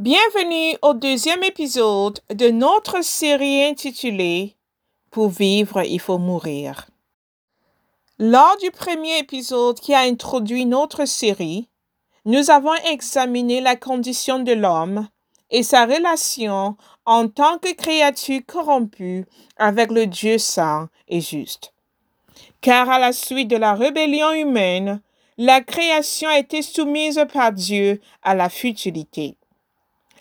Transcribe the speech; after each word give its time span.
Bienvenue 0.00 0.78
au 0.80 0.94
deuxième 0.94 1.42
épisode 1.42 2.20
de 2.30 2.48
notre 2.48 3.04
série 3.04 3.64
intitulée 3.64 4.56
Pour 5.10 5.28
vivre, 5.28 5.82
il 5.82 6.00
faut 6.00 6.16
mourir. 6.16 6.86
Lors 8.18 8.56
du 8.62 8.70
premier 8.70 9.18
épisode 9.18 9.78
qui 9.78 9.92
a 9.92 10.00
introduit 10.00 10.64
notre 10.64 11.04
série, 11.04 11.68
nous 12.24 12.50
avons 12.50 12.72
examiné 12.90 13.60
la 13.60 13.76
condition 13.76 14.38
de 14.38 14.52
l'homme 14.52 15.06
et 15.50 15.62
sa 15.62 15.84
relation 15.84 16.78
en 17.04 17.28
tant 17.28 17.58
que 17.58 17.74
créature 17.74 18.40
corrompue 18.46 19.26
avec 19.58 19.90
le 19.90 20.06
Dieu 20.06 20.38
saint 20.38 20.88
et 21.08 21.20
juste. 21.20 21.74
Car 22.62 22.88
à 22.88 22.98
la 22.98 23.12
suite 23.12 23.48
de 23.48 23.56
la 23.56 23.74
rébellion 23.74 24.32
humaine, 24.32 25.02
la 25.36 25.60
création 25.60 26.30
a 26.30 26.38
été 26.38 26.62
soumise 26.62 27.22
par 27.30 27.52
Dieu 27.52 28.00
à 28.22 28.34
la 28.34 28.48
futilité. 28.48 29.36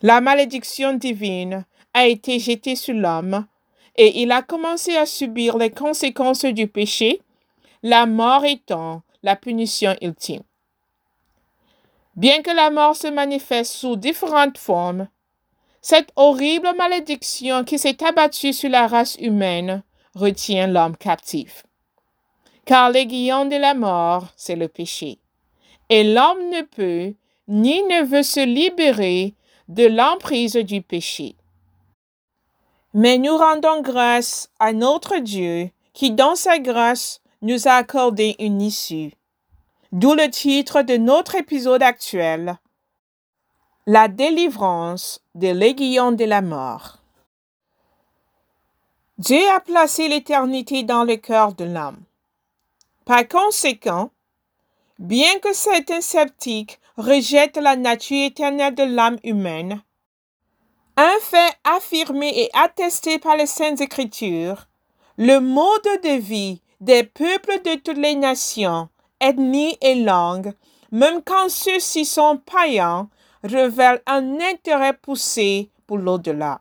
La 0.01 0.21
malédiction 0.21 0.93
divine 0.93 1.65
a 1.93 2.07
été 2.07 2.39
jetée 2.39 2.75
sur 2.75 2.93
l'homme 2.93 3.45
et 3.97 4.21
il 4.21 4.31
a 4.31 4.41
commencé 4.41 4.95
à 4.95 5.05
subir 5.05 5.57
les 5.57 5.71
conséquences 5.71 6.45
du 6.45 6.67
péché, 6.67 7.21
la 7.83 8.05
mort 8.05 8.45
étant 8.45 9.01
la 9.23 9.35
punition 9.35 9.95
ultime. 10.01 10.43
Bien 12.15 12.41
que 12.41 12.51
la 12.51 12.69
mort 12.69 12.95
se 12.95 13.07
manifeste 13.07 13.73
sous 13.73 13.97
différentes 13.97 14.57
formes, 14.57 15.09
cette 15.81 16.11
horrible 16.15 16.69
malédiction 16.77 17.63
qui 17.63 17.77
s'est 17.77 18.03
abattue 18.03 18.53
sur 18.53 18.69
la 18.69 18.87
race 18.87 19.15
humaine 19.19 19.83
retient 20.15 20.67
l'homme 20.67 20.97
captif. 20.97 21.65
Car 22.65 22.89
l'aiguillon 22.89 23.45
de 23.45 23.55
la 23.55 23.73
mort, 23.73 24.27
c'est 24.35 24.55
le 24.55 24.67
péché. 24.67 25.19
Et 25.89 26.03
l'homme 26.03 26.49
ne 26.49 26.61
peut 26.61 27.15
ni 27.47 27.81
ne 27.83 28.03
veut 28.03 28.23
se 28.23 28.45
libérer 28.45 29.33
de 29.69 29.85
l'emprise 29.85 30.55
du 30.55 30.81
péché. 30.81 31.35
Mais 32.93 33.19
nous 33.19 33.37
rendons 33.37 33.81
grâce 33.81 34.49
à 34.59 34.73
notre 34.73 35.17
Dieu 35.17 35.69
qui, 35.93 36.11
dans 36.11 36.35
sa 36.35 36.57
grâce, 36.57 37.21
nous 37.43 37.67
a 37.67 37.73
accordé 37.73 38.35
une 38.39 38.61
issue. 38.61 39.13
D'où 39.91 40.15
le 40.15 40.29
titre 40.29 40.81
de 40.81 40.97
notre 40.97 41.35
épisode 41.35 41.83
actuel, 41.83 42.57
La 43.85 44.07
délivrance 44.07 45.21
de 45.35 45.47
l'aiguillon 45.47 46.11
de 46.11 46.25
la 46.25 46.41
mort. 46.41 46.97
Dieu 49.17 49.41
a 49.55 49.59
placé 49.59 50.07
l'éternité 50.07 50.83
dans 50.83 51.03
le 51.03 51.15
cœur 51.15 51.53
de 51.53 51.65
l'homme. 51.65 52.03
Par 53.05 53.27
conséquent, 53.27 54.11
bien 54.99 55.39
que 55.39 55.53
certains 55.53 56.01
sceptiques 56.01 56.79
rejette 56.99 57.55
la 57.57 57.77
nature 57.77 58.25
éternelle 58.25 58.75
de 58.75 58.83
l'âme 58.83 59.17
humaine. 59.23 59.81
Un 60.97 61.19
fait 61.21 61.53
affirmé 61.63 62.29
et 62.35 62.49
attesté 62.53 63.19
par 63.19 63.37
les 63.37 63.45
Saintes 63.45 63.79
Écritures, 63.79 64.67
le 65.17 65.39
mode 65.39 66.01
de 66.03 66.19
vie 66.19 66.61
des 66.81 67.03
peuples 67.03 67.61
de 67.63 67.75
toutes 67.75 67.97
les 67.97 68.15
nations, 68.15 68.89
ethnies 69.21 69.77
et 69.81 69.95
langues, 69.95 70.53
même 70.91 71.21
quand 71.23 71.49
ceux-ci 71.49 72.03
sont 72.03 72.37
païens, 72.37 73.09
révèle 73.43 74.01
un 74.05 74.39
intérêt 74.41 74.93
poussé 74.93 75.71
pour 75.87 75.97
l'au-delà. 75.97 76.59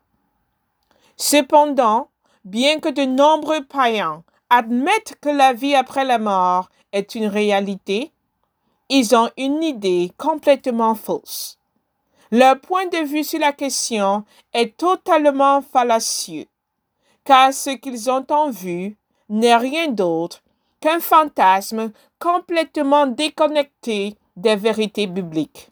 Cependant, 1.17 2.11
bien 2.45 2.79
que 2.79 2.89
de 2.89 3.03
nombreux 3.03 3.65
païens 3.65 4.23
admettent 4.51 5.17
que 5.21 5.31
la 5.31 5.53
vie 5.53 5.75
après 5.75 6.05
la 6.05 6.19
mort 6.19 6.69
est 6.93 7.17
une 7.17 7.27
réalité, 7.27 8.13
ils 8.89 9.15
ont 9.15 9.31
une 9.37 9.63
idée 9.63 10.11
complètement 10.17 10.95
fausse. 10.95 11.59
Leur 12.31 12.61
point 12.61 12.87
de 12.87 13.05
vue 13.05 13.25
sur 13.25 13.41
la 13.41 13.53
question 13.53 14.25
est 14.53 14.77
totalement 14.77 15.63
fallacieux, 15.63 16.47
car 17.25 17.53
ce 17.53 17.71
qu'ils 17.71 18.11
ont 18.11 18.27
en 18.31 18.51
vue 18.51 18.97
n'est 19.29 19.57
rien 19.57 19.89
d'autre 19.89 20.43
qu'un 20.81 21.01
fantasme 21.01 21.93
complètement 22.19 23.07
déconnecté 23.07 24.17
des 24.37 24.57
vérités 24.57 25.07
bibliques. 25.07 25.71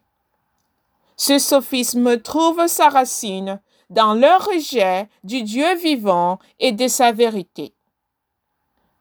Ce 1.17 1.39
sophisme 1.39 2.21
trouve 2.21 2.67
sa 2.67 2.89
racine 2.89 3.61
dans 3.89 4.15
leur 4.15 4.45
rejet 4.45 5.09
du 5.25 5.43
Dieu 5.43 5.75
vivant 5.77 6.39
et 6.59 6.73
de 6.73 6.89
sa 6.89 7.13
vérité. 7.13 7.73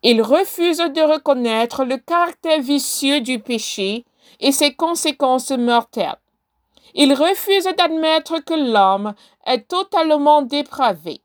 Ils 0.07 0.21
refusent 0.21 0.77
de 0.77 1.01
reconnaître 1.01 1.83
le 1.83 1.97
caractère 1.97 2.61
vicieux 2.61 3.21
du 3.21 3.39
péché 3.39 4.05
et 4.39 4.51
ses 4.51 4.75
conséquences 4.75 5.49
mortelles. 5.49 6.19
Ils 6.93 7.15
refusent 7.15 7.73
d'admettre 7.75 8.37
que 8.37 8.53
l'homme 8.53 9.15
est 9.47 9.67
totalement 9.67 10.43
dépravé, 10.43 11.23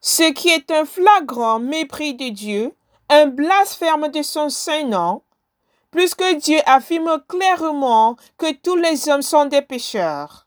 ce 0.00 0.32
qui 0.32 0.48
est 0.48 0.70
un 0.70 0.86
flagrant 0.86 1.58
mépris 1.58 2.14
de 2.14 2.30
Dieu, 2.30 2.74
un 3.10 3.26
blasphème 3.26 4.08
de 4.08 4.22
son 4.22 4.48
saint 4.48 4.84
nom, 4.84 5.20
puisque 5.90 6.24
Dieu 6.36 6.60
affirme 6.64 7.22
clairement 7.28 8.16
que 8.38 8.54
tous 8.54 8.76
les 8.76 9.10
hommes 9.10 9.20
sont 9.20 9.44
des 9.44 9.60
pécheurs. 9.60 10.46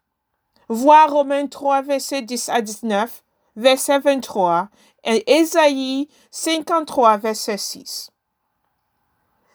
Voir 0.68 1.12
Romains 1.12 1.46
3, 1.46 1.84
verset 1.84 2.24
10 2.24 2.50
à 2.50 2.62
19, 2.62 3.24
verset 3.56 4.00
23 4.00 4.70
et 4.91 4.91
Ésaïe 5.04 6.08
53, 6.30 7.18
verset 7.18 7.58
6. 7.58 8.12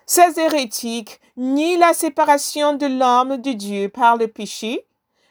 Ces 0.07 0.39
hérétiques 0.41 1.21
nient 1.37 1.79
la 1.79 1.93
séparation 1.93 2.75
de 2.75 2.87
l'homme 2.87 3.37
de 3.37 3.53
Dieu 3.53 3.89
par 3.89 4.17
le 4.17 4.29
péché, 4.29 4.87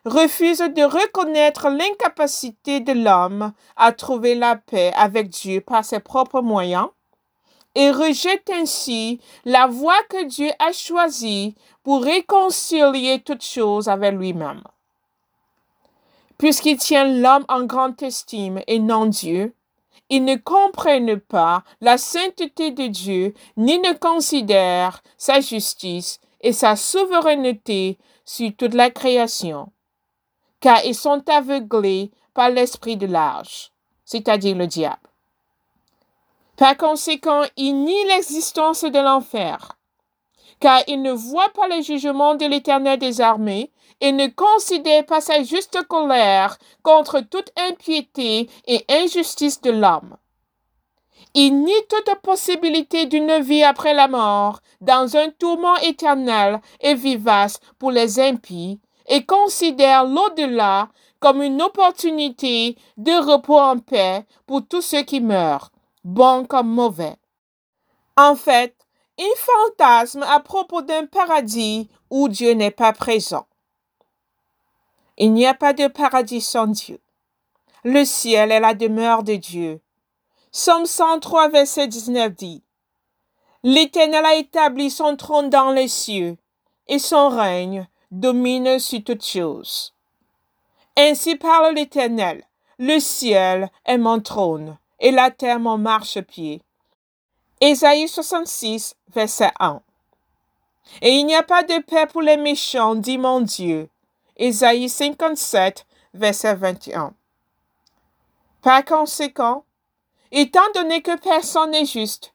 refusent 0.05 0.59
de 0.59 0.83
reconnaître 0.83 1.69
l'incapacité 1.69 2.79
de 2.79 2.91
l'homme 2.91 3.53
à 3.75 3.91
trouver 3.91 4.35
la 4.35 4.55
paix 4.55 4.93
avec 4.95 5.29
Dieu 5.29 5.61
par 5.61 5.83
ses 5.83 5.99
propres 5.99 6.41
moyens, 6.41 6.89
et 7.73 7.91
rejettent 7.91 8.51
ainsi 8.51 9.19
la 9.43 9.67
voie 9.67 10.01
que 10.09 10.25
Dieu 10.25 10.49
a 10.59 10.71
choisie 10.71 11.55
pour 11.83 12.03
réconcilier 12.03 13.21
toutes 13.21 13.43
choses 13.43 13.89
avec 13.89 14.13
lui-même. 14.13 14.63
Puisqu'ils 16.37 16.77
tiennent 16.77 17.21
l'homme 17.21 17.45
en 17.49 17.63
grande 17.63 18.01
estime 18.03 18.61
et 18.67 18.79
non 18.79 19.07
Dieu, 19.07 19.54
ils 20.09 20.23
ne 20.23 20.35
comprennent 20.35 21.19
pas 21.19 21.63
la 21.81 21.97
sainteté 21.97 22.71
de 22.71 22.87
Dieu, 22.87 23.33
ni 23.57 23.79
ne 23.79 23.93
considèrent 23.93 25.01
sa 25.17 25.39
justice 25.39 26.19
et 26.41 26.53
sa 26.53 26.75
souveraineté 26.75 27.97
sur 28.23 28.55
toute 28.55 28.73
la 28.73 28.89
création, 28.89 29.71
car 30.59 30.83
ils 30.85 30.95
sont 30.95 31.27
aveuglés 31.29 32.11
par 32.33 32.49
l'esprit 32.49 32.97
de 32.97 33.07
l'âge, 33.07 33.71
c'est-à-dire 34.03 34.55
le 34.55 34.67
diable. 34.67 34.99
Par 36.57 36.77
conséquent, 36.77 37.43
ils 37.57 37.73
nient 37.73 38.05
l'existence 38.07 38.83
de 38.83 38.99
l'enfer, 38.99 39.77
car 40.59 40.81
ils 40.87 41.01
ne 41.01 41.11
voient 41.11 41.51
pas 41.53 41.67
le 41.67 41.81
jugement 41.81 42.35
de 42.35 42.45
l'Éternel 42.45 42.99
des 42.99 43.21
armées 43.21 43.71
et 44.01 44.11
ne 44.11 44.27
considère 44.27 45.05
pas 45.05 45.21
sa 45.21 45.43
juste 45.43 45.81
colère 45.87 46.57
contre 46.83 47.21
toute 47.21 47.51
impiété 47.57 48.49
et 48.67 48.85
injustice 48.89 49.61
de 49.61 49.71
l'homme. 49.71 50.17
Il 51.33 51.63
nie 51.63 51.87
toute 51.89 52.21
possibilité 52.21 53.07
d'une 53.07 53.39
vie 53.41 53.63
après 53.63 53.93
la 53.93 54.07
mort, 54.07 54.61
dans 54.79 55.17
un 55.17 55.29
tourment 55.29 55.75
éternel 55.77 56.61
et 56.79 56.95
vivace 56.95 57.59
pour 57.77 57.91
les 57.91 58.19
impies, 58.19 58.79
et 59.07 59.25
considère 59.25 60.05
l'au-delà 60.05 60.89
comme 61.19 61.41
une 61.41 61.61
opportunité 61.61 62.77
de 62.97 63.11
repos 63.11 63.59
en 63.59 63.79
paix 63.79 64.25
pour 64.45 64.65
tous 64.65 64.81
ceux 64.81 65.03
qui 65.03 65.19
meurent, 65.19 65.71
bons 66.03 66.45
comme 66.45 66.69
mauvais. 66.69 67.15
En 68.17 68.35
fait, 68.35 68.75
il 69.17 69.33
fantasme 69.37 70.23
à 70.23 70.39
propos 70.39 70.81
d'un 70.81 71.05
paradis 71.05 71.89
où 72.09 72.29
Dieu 72.29 72.51
n'est 72.51 72.71
pas 72.71 72.93
présent. 72.93 73.45
Il 75.17 75.33
n'y 75.33 75.45
a 75.45 75.53
pas 75.53 75.73
de 75.73 75.87
paradis 75.87 76.41
sans 76.41 76.67
Dieu. 76.67 76.99
Le 77.83 78.03
ciel 78.03 78.51
est 78.51 78.59
la 78.59 78.73
demeure 78.73 79.23
de 79.23 79.35
Dieu. 79.35 79.79
Somme 80.51 80.85
103, 80.85 81.49
verset 81.49 81.87
19 81.87 82.33
dit 82.33 82.63
L'Éternel 83.63 84.25
a 84.25 84.35
établi 84.35 84.89
son 84.89 85.15
trône 85.15 85.49
dans 85.49 85.71
les 85.71 85.87
cieux, 85.87 86.37
et 86.87 86.99
son 86.99 87.29
règne 87.29 87.87
domine 88.11 88.77
sur 88.79 89.03
toutes 89.03 89.25
choses. 89.25 89.93
Ainsi 90.97 91.35
parle 91.35 91.75
l'Éternel 91.75 92.43
Le 92.77 92.99
ciel 92.99 93.69
est 93.85 93.97
mon 93.97 94.19
trône, 94.19 94.77
et 94.99 95.11
la 95.11 95.31
terre 95.31 95.59
mon 95.59 95.77
marchepied. 95.77 96.61
Ésaïe 97.61 98.07
66, 98.07 98.95
verset 99.13 99.51
1. 99.59 99.81
Et 101.01 101.11
il 101.11 101.25
n'y 101.25 101.35
a 101.35 101.43
pas 101.43 101.63
de 101.63 101.81
paix 101.83 102.05
pour 102.05 102.21
les 102.21 102.37
méchants, 102.37 102.95
dit 102.95 103.17
mon 103.17 103.41
Dieu. 103.41 103.89
Ésaïe 104.37 104.89
57, 104.89 105.85
verset 106.13 106.55
21. 106.55 107.13
Par 108.61 108.83
conséquent, 108.83 109.65
étant 110.31 110.69
donné 110.73 111.01
que 111.01 111.17
personne 111.17 111.71
n'est 111.71 111.85
juste, 111.85 112.33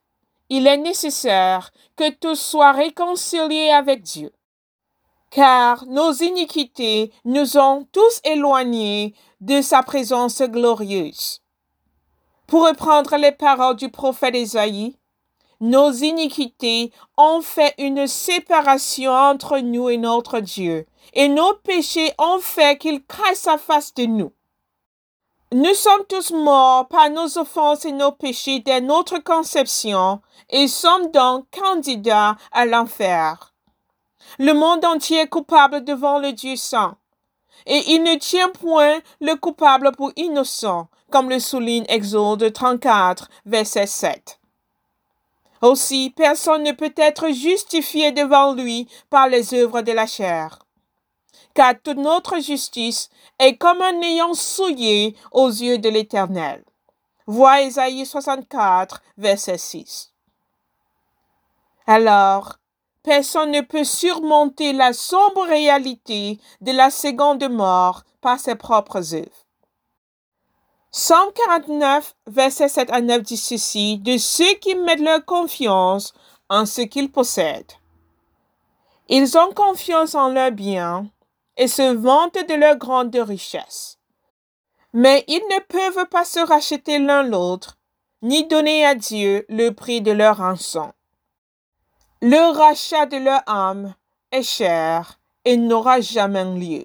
il 0.49 0.67
est 0.67 0.79
nécessaire 0.79 1.71
que 1.97 2.11
tous 2.11 2.37
soient 2.37 2.73
réconciliés 2.73 3.71
avec 3.71 4.03
Dieu. 4.03 4.33
car 5.31 5.87
nos 5.87 6.13
iniquités 6.13 7.13
nous 7.25 7.57
ont 7.57 7.87
tous 7.93 8.21
éloignés 8.25 9.15
de 9.41 9.63
sa 9.63 9.83
présence 9.83 10.43
glorieuse. 10.43 11.41
Pour 12.47 12.67
reprendre 12.67 13.17
les 13.17 13.33
paroles 13.33 13.77
du 13.77 13.91
prophète 13.91 14.35
Isaïe, 14.35 14.97
nos 15.61 15.93
iniquités 15.93 16.91
ont 17.17 17.43
fait 17.43 17.75
une 17.79 18.07
séparation 18.07 19.13
entre 19.13 19.59
nous 19.59 19.91
et 19.91 19.99
notre 19.99 20.41
Dieu, 20.41 20.87
et 21.13 21.29
nos 21.29 21.55
péchés 21.55 22.13
ont 22.19 22.39
fait 22.41 22.79
qu'il 22.79 23.03
cache 23.05 23.37
sa 23.37 23.59
face 23.59 23.95
de 23.95 24.07
nous. 24.07 24.33
Nous 25.53 25.75
sommes 25.75 26.05
tous 26.09 26.31
morts 26.31 26.89
par 26.89 27.11
nos 27.11 27.37
offenses 27.37 27.85
et 27.85 27.93
nos 27.93 28.13
péchés 28.13 28.61
dès 28.61 28.81
notre 28.81 29.19
conception 29.19 30.21
et 30.49 30.69
sommes 30.69 31.11
donc 31.11 31.47
candidats 31.51 32.37
à 32.53 32.65
l'enfer. 32.65 33.53
Le 34.39 34.53
monde 34.53 34.85
entier 34.85 35.21
est 35.21 35.29
coupable 35.29 35.85
devant 35.85 36.21
le 36.21 36.33
Dieu 36.33 36.57
saint, 36.57 36.97
et 37.67 37.83
il 37.93 38.03
ne 38.03 38.15
tient 38.15 38.49
point 38.49 39.01
le 39.21 39.35
coupable 39.35 39.93
pour 39.97 40.13
innocent, 40.17 40.89
comme 41.11 41.29
le 41.29 41.41
souligne 41.41 41.85
Exode 41.89 42.53
34, 42.53 43.29
verset 43.45 43.87
7. 43.87 44.40
Aussi, 45.63 46.13
personne 46.17 46.63
ne 46.63 46.73
peut 46.73 46.95
être 46.97 47.31
justifié 47.31 48.13
devant 48.13 48.55
lui 48.55 48.89
par 49.11 49.29
les 49.29 49.55
œuvres 49.55 49.83
de 49.83 49.93
la 49.93 50.07
chair 50.07 50.59
car 51.55 51.75
toute 51.83 51.99
notre 51.99 52.39
justice 52.39 53.11
est 53.39 53.57
comme 53.57 53.83
un 53.83 53.93
néant 53.93 54.35
souillé 54.35 55.17
aux 55.33 55.49
yeux 55.49 55.79
de 55.79 55.89
l'Éternel. 55.89 56.65
Vois 57.27 57.61
Isaïe 57.61 58.07
64, 58.07 59.03
verset 59.19 59.59
6. 59.59 60.13
Alors, 61.87 62.57
personne 63.03 63.51
ne 63.51 63.61
peut 63.61 63.85
surmonter 63.85 64.73
la 64.73 64.93
sombre 64.93 65.47
réalité 65.47 66.39
de 66.61 66.73
la 66.73 66.91
seconde 66.91 67.49
mort 67.51 68.05
par 68.21 68.39
ses 68.39 68.55
propres 68.55 69.15
œuvres. 69.15 69.47
Somme 70.93 71.31
49, 71.47 72.17
verset 72.27 72.69
7 72.69 72.91
à 72.91 73.01
9 73.01 73.23
dit 73.23 73.37
ceci 73.37 73.99
de 73.99 74.19
ceux 74.19 74.55
qui 74.55 74.75
mettent 74.75 75.01
leur 75.01 75.25
confiance 75.25 76.13
en 76.49 76.67
ce 76.67 76.81
qu'ils 76.81 77.13
possèdent. 77.13 77.75
Ils 79.09 79.39
ont 79.39 79.53
confiance 79.53 80.17
en 80.17 80.31
leurs 80.31 80.51
biens 80.51 81.09
et 81.57 81.69
se 81.69 81.95
vantent 81.95 82.45
de 82.49 82.55
leur 82.55 82.77
grande 82.77 83.15
richesse. 83.15 83.99
Mais 84.93 85.25
ils 85.29 85.45
ne 85.51 85.61
peuvent 85.61 86.09
pas 86.09 86.25
se 86.25 86.41
racheter 86.41 86.99
l'un 86.99 87.23
l'autre, 87.23 87.79
ni 88.23 88.49
donner 88.49 88.85
à 88.85 88.97
Dieu 88.97 89.47
le 89.49 89.71
prix 89.71 90.01
de 90.01 90.11
leur 90.11 90.39
rançon. 90.39 90.93
Le 92.21 92.53
rachat 92.53 93.07
de 93.07 93.17
leur 93.17 93.43
âme 93.47 93.95
est 94.33 94.43
cher 94.43 95.21
et 95.45 95.57
n'aura 95.57 96.01
jamais 96.01 96.45
lieu. 96.45 96.85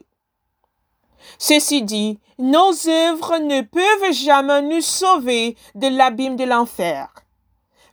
Ceci 1.38 1.84
dit, 1.84 2.20
nos 2.38 2.72
œuvres 2.88 3.38
ne 3.40 3.62
peuvent 3.62 4.12
jamais 4.12 4.62
nous 4.62 4.82
sauver 4.82 5.56
de 5.76 5.88
l'abîme 5.88 6.36
de 6.36 6.44
l'enfer. 6.44 7.10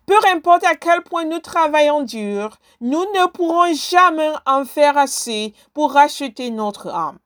Peu 0.07 0.17
importe 0.33 0.65
à 0.65 0.75
quel 0.75 1.03
point 1.03 1.25
nous 1.25 1.39
travaillons 1.39 2.03
dur, 2.03 2.57
nous 2.81 3.05
ne 3.15 3.27
pourrons 3.29 3.73
jamais 3.75 4.33
en 4.47 4.65
faire 4.65 4.99
assez 4.99 5.55
pour 5.73 5.93
racheter 5.93 6.51
notre 6.51 6.89
âme, 6.89 7.19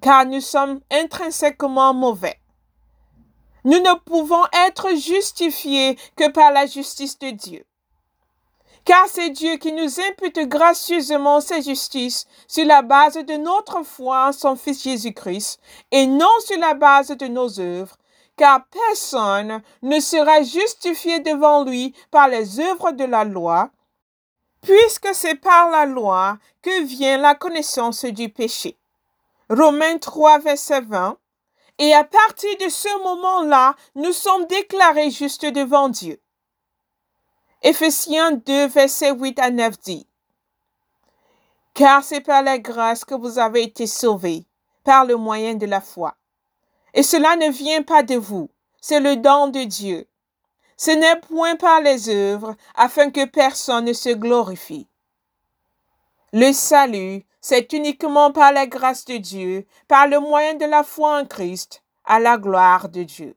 car 0.00 0.24
nous 0.24 0.40
sommes 0.40 0.80
intrinsèquement 0.90 1.92
mauvais. 1.92 2.38
Nous 3.64 3.78
ne 3.78 3.98
pouvons 3.98 4.44
être 4.68 4.96
justifiés 4.96 5.98
que 6.16 6.30
par 6.30 6.52
la 6.52 6.66
justice 6.66 7.18
de 7.18 7.30
Dieu. 7.30 7.66
Car 8.84 9.06
c'est 9.08 9.30
Dieu 9.30 9.56
qui 9.56 9.72
nous 9.72 10.00
impute 10.00 10.38
gracieusement 10.48 11.40
sa 11.40 11.60
justice 11.60 12.26
sur 12.48 12.64
la 12.64 12.82
base 12.82 13.14
de 13.14 13.36
notre 13.36 13.82
foi 13.82 14.28
en 14.28 14.32
son 14.32 14.56
Fils 14.56 14.82
Jésus-Christ 14.82 15.60
et 15.90 16.06
non 16.06 16.30
sur 16.44 16.58
la 16.58 16.74
base 16.74 17.08
de 17.08 17.26
nos 17.26 17.60
œuvres, 17.60 17.96
car 18.36 18.64
personne 18.66 19.62
ne 19.82 20.00
sera 20.00 20.42
justifié 20.42 21.20
devant 21.20 21.64
lui 21.64 21.94
par 22.10 22.28
les 22.28 22.58
œuvres 22.58 22.92
de 22.92 23.04
la 23.04 23.24
loi, 23.24 23.70
puisque 24.62 25.14
c'est 25.14 25.34
par 25.34 25.70
la 25.70 25.84
loi 25.84 26.38
que 26.62 26.82
vient 26.84 27.18
la 27.18 27.34
connaissance 27.34 28.04
du 28.06 28.30
péché. 28.30 28.78
Romains 29.50 29.98
3, 29.98 30.38
verset 30.38 30.80
20. 30.80 31.18
Et 31.78 31.94
à 31.94 32.04
partir 32.04 32.50
de 32.58 32.68
ce 32.68 33.02
moment-là, 33.02 33.74
nous 33.94 34.12
sommes 34.12 34.46
déclarés 34.46 35.10
justes 35.10 35.46
devant 35.46 35.88
Dieu. 35.88 36.20
Éphésiens 37.62 38.32
2, 38.32 38.68
verset 38.68 39.12
8 39.12 39.38
à 39.38 39.50
9 39.50 39.78
dit, 39.80 40.06
Car 41.74 42.02
c'est 42.02 42.22
par 42.22 42.42
la 42.42 42.58
grâce 42.58 43.04
que 43.04 43.14
vous 43.14 43.38
avez 43.38 43.64
été 43.64 43.86
sauvés, 43.86 44.46
par 44.82 45.04
le 45.04 45.16
moyen 45.16 45.54
de 45.54 45.66
la 45.66 45.82
foi. 45.82 46.16
Et 46.94 47.02
cela 47.02 47.36
ne 47.36 47.50
vient 47.50 47.82
pas 47.82 48.02
de 48.02 48.14
vous, 48.14 48.48
c'est 48.80 49.00
le 49.00 49.16
don 49.16 49.48
de 49.48 49.64
Dieu. 49.64 50.08
Ce 50.78 50.90
n'est 50.90 51.20
point 51.20 51.56
par 51.56 51.82
les 51.82 52.08
œuvres, 52.08 52.56
afin 52.74 53.10
que 53.10 53.26
personne 53.26 53.84
ne 53.84 53.92
se 53.92 54.08
glorifie. 54.08 54.88
Le 56.32 56.54
salut, 56.54 57.26
c'est 57.42 57.74
uniquement 57.74 58.32
par 58.32 58.52
la 58.52 58.66
grâce 58.66 59.04
de 59.04 59.18
Dieu, 59.18 59.66
par 59.86 60.08
le 60.08 60.18
moyen 60.18 60.54
de 60.54 60.64
la 60.64 60.82
foi 60.82 61.20
en 61.20 61.26
Christ, 61.26 61.82
à 62.06 62.20
la 62.20 62.38
gloire 62.38 62.88
de 62.88 63.02
Dieu. 63.02 63.36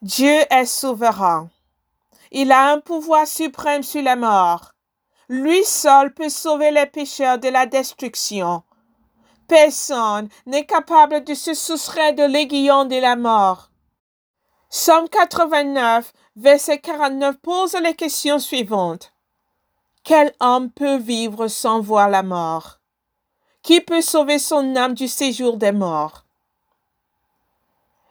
Dieu 0.00 0.40
est 0.50 0.66
souverain. 0.66 1.48
Il 2.34 2.50
a 2.50 2.72
un 2.72 2.80
pouvoir 2.80 3.26
suprême 3.26 3.82
sur 3.82 4.02
la 4.02 4.16
mort. 4.16 4.72
Lui 5.28 5.62
seul 5.64 6.14
peut 6.14 6.30
sauver 6.30 6.70
les 6.70 6.86
pécheurs 6.86 7.38
de 7.38 7.48
la 7.48 7.66
destruction 7.66 8.62
Personne 9.46 10.30
n'est 10.46 10.64
capable 10.64 11.24
de 11.24 11.34
se 11.34 11.52
soustraire 11.52 12.14
de 12.14 12.22
l'aiguillon 12.22 12.86
de 12.86 12.96
la 12.96 13.16
mort. 13.16 13.70
Somme 14.70 15.10
89, 15.10 16.10
verset 16.36 16.78
49 16.78 17.36
pose 17.36 17.74
les 17.74 17.94
questions 17.94 18.38
suivantes. 18.38 19.12
Quel 20.02 20.32
homme 20.40 20.70
peut 20.70 20.96
vivre 20.96 21.48
sans 21.48 21.80
voir 21.80 22.08
la 22.08 22.22
mort? 22.22 22.78
Qui 23.62 23.82
peut 23.82 24.00
sauver 24.00 24.38
son 24.38 24.74
âme 24.74 24.94
du 24.94 25.06
séjour 25.06 25.58
des 25.58 25.72
morts? 25.72 26.24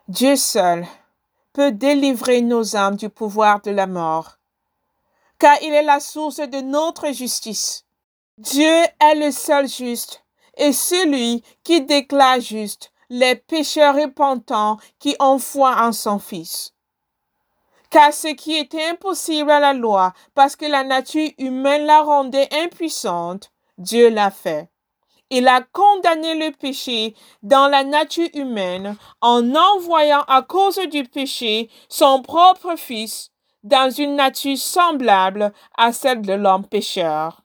Dieu 0.08 0.36
seul 0.36 0.86
peut 1.54 1.72
délivrer 1.72 2.42
nos 2.42 2.76
âmes 2.76 2.96
du 2.96 3.10
pouvoir 3.10 3.62
de 3.62 3.72
la 3.72 3.88
mort, 3.88 4.38
car 5.38 5.62
il 5.62 5.74
est 5.74 5.84
la 5.84 6.00
source 6.00 6.38
de 6.38 6.62
notre 6.62 7.12
justice. 7.12 7.86
Dieu 8.38 8.66
est 9.00 9.16
le 9.16 9.32
seul 9.32 9.68
juste 9.68 10.24
et 10.58 10.74
celui 10.74 11.44
qui 11.64 11.82
déclare 11.82 12.40
juste 12.40 12.92
les 13.10 13.36
pécheurs 13.36 13.96
repentants 13.96 14.78
qui 14.98 15.16
ont 15.20 15.38
foi 15.38 15.76
en 15.84 15.92
son 15.92 16.18
Fils. 16.18 16.74
Car 17.90 18.14
ce 18.14 18.30
qui 18.30 18.56
était 18.56 18.86
impossible 18.86 19.52
à 19.52 19.60
la 19.60 19.74
loi, 19.74 20.14
parce 20.34 20.56
que 20.56 20.66
la 20.66 20.86
nature 20.86 21.30
humaine 21.38 21.86
la 21.86 22.04
rendait 22.04 22.48
impuissante, 22.64 23.52
Dieu 23.78 24.10
l'a 24.10 24.32
fait. 24.32 24.71
Il 25.34 25.48
a 25.48 25.62
condamné 25.62 26.36
le 26.36 26.52
péché 26.52 27.16
dans 27.42 27.70
la 27.70 27.86
nature 27.86 28.28
humaine 28.34 28.98
en 29.22 29.56
envoyant 29.56 30.24
à 30.28 30.42
cause 30.42 30.78
du 30.92 31.06
péché 31.06 31.70
son 31.88 32.22
propre 32.22 32.76
Fils 32.76 33.32
dans 33.64 33.90
une 33.90 34.18
nature 34.18 34.58
semblable 34.58 35.54
à 35.78 35.94
celle 35.94 36.22
de 36.22 36.34
l'homme 36.34 36.66
pécheur. 36.66 37.44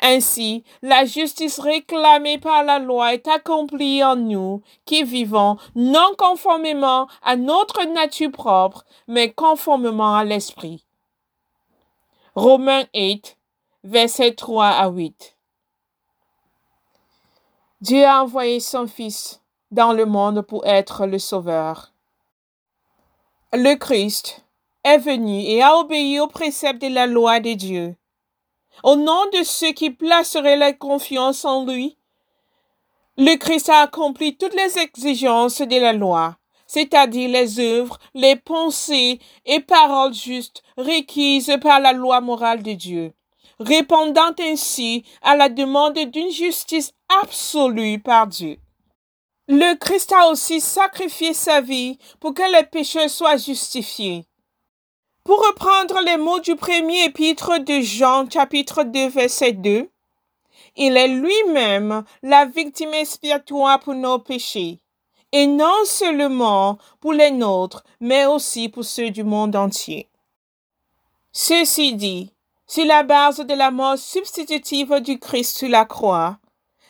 Ainsi, 0.00 0.62
la 0.80 1.04
justice 1.04 1.58
réclamée 1.58 2.38
par 2.38 2.62
la 2.62 2.78
loi 2.78 3.14
est 3.14 3.26
accomplie 3.26 4.04
en 4.04 4.14
nous 4.14 4.62
qui 4.84 5.02
vivons 5.02 5.56
non 5.74 6.12
conformément 6.16 7.08
à 7.24 7.34
notre 7.34 7.84
nature 7.84 8.30
propre, 8.30 8.84
mais 9.08 9.32
conformément 9.32 10.14
à 10.14 10.22
l'Esprit. 10.22 10.84
Romains 12.36 12.84
8, 12.94 13.36
versets 13.82 14.34
3 14.34 14.66
à 14.66 14.88
8. 14.88 15.36
Dieu 17.82 18.04
a 18.04 18.22
envoyé 18.22 18.60
son 18.60 18.86
Fils 18.86 19.42
dans 19.72 19.92
le 19.92 20.06
monde 20.06 20.42
pour 20.42 20.64
être 20.64 21.04
le 21.04 21.18
Sauveur. 21.18 21.92
Le 23.52 23.74
Christ 23.74 24.44
est 24.84 24.98
venu 24.98 25.40
et 25.42 25.64
a 25.64 25.76
obéi 25.76 26.20
aux 26.20 26.28
préceptes 26.28 26.80
de 26.80 26.86
la 26.86 27.08
loi 27.08 27.40
de 27.40 27.54
Dieu 27.54 27.96
au 28.84 28.94
nom 28.94 29.24
de 29.32 29.42
ceux 29.42 29.72
qui 29.72 29.90
placeraient 29.90 30.56
la 30.56 30.72
confiance 30.72 31.44
en 31.44 31.66
lui. 31.66 31.98
Le 33.16 33.34
Christ 33.36 33.68
a 33.68 33.80
accompli 33.80 34.36
toutes 34.36 34.54
les 34.54 34.78
exigences 34.78 35.60
de 35.60 35.80
la 35.80 35.92
loi, 35.92 36.36
c'est-à-dire 36.68 37.30
les 37.30 37.58
œuvres, 37.58 37.98
les 38.14 38.36
pensées 38.36 39.18
et 39.44 39.58
paroles 39.58 40.14
justes 40.14 40.62
requises 40.76 41.58
par 41.60 41.80
la 41.80 41.92
loi 41.92 42.20
morale 42.20 42.62
de 42.62 42.74
Dieu, 42.74 43.12
répondant 43.58 44.34
ainsi 44.40 45.04
à 45.22 45.36
la 45.36 45.48
demande 45.48 45.98
d'une 45.98 46.30
justice 46.30 46.92
absolue 47.22 47.98
par 47.98 48.26
Dieu. 48.26 48.58
Le 49.48 49.74
Christ 49.76 50.12
a 50.12 50.28
aussi 50.28 50.60
sacrifié 50.60 51.34
sa 51.34 51.60
vie 51.60 51.98
pour 52.20 52.32
que 52.32 52.56
les 52.56 52.64
pécheurs 52.64 53.10
soient 53.10 53.36
justifiés. 53.36 54.24
Pour 55.24 55.44
reprendre 55.46 56.00
les 56.00 56.16
mots 56.16 56.40
du 56.40 56.56
premier 56.56 57.04
épître 57.04 57.58
de 57.60 57.80
Jean 57.80 58.28
chapitre 58.28 58.82
2 58.82 59.08
verset 59.08 59.52
2, 59.52 59.88
Il 60.76 60.96
est 60.96 61.08
lui-même 61.08 62.02
la 62.22 62.44
victime 62.46 62.94
expiatoire 62.94 63.78
pour 63.80 63.94
nos 63.94 64.18
péchés, 64.18 64.80
et 65.30 65.46
non 65.46 65.84
seulement 65.84 66.78
pour 67.00 67.12
les 67.12 67.30
nôtres, 67.30 67.84
mais 68.00 68.26
aussi 68.26 68.68
pour 68.68 68.84
ceux 68.84 69.10
du 69.10 69.22
monde 69.22 69.54
entier. 69.54 70.08
Ceci 71.32 71.94
dit, 71.94 72.31
sur 72.72 72.86
la 72.86 73.02
base 73.02 73.40
de 73.40 73.52
la 73.52 73.70
mort 73.70 73.98
substitutive 73.98 74.98
du 75.00 75.18
Christ 75.18 75.58
sur 75.58 75.68
la 75.68 75.84
croix, 75.84 76.38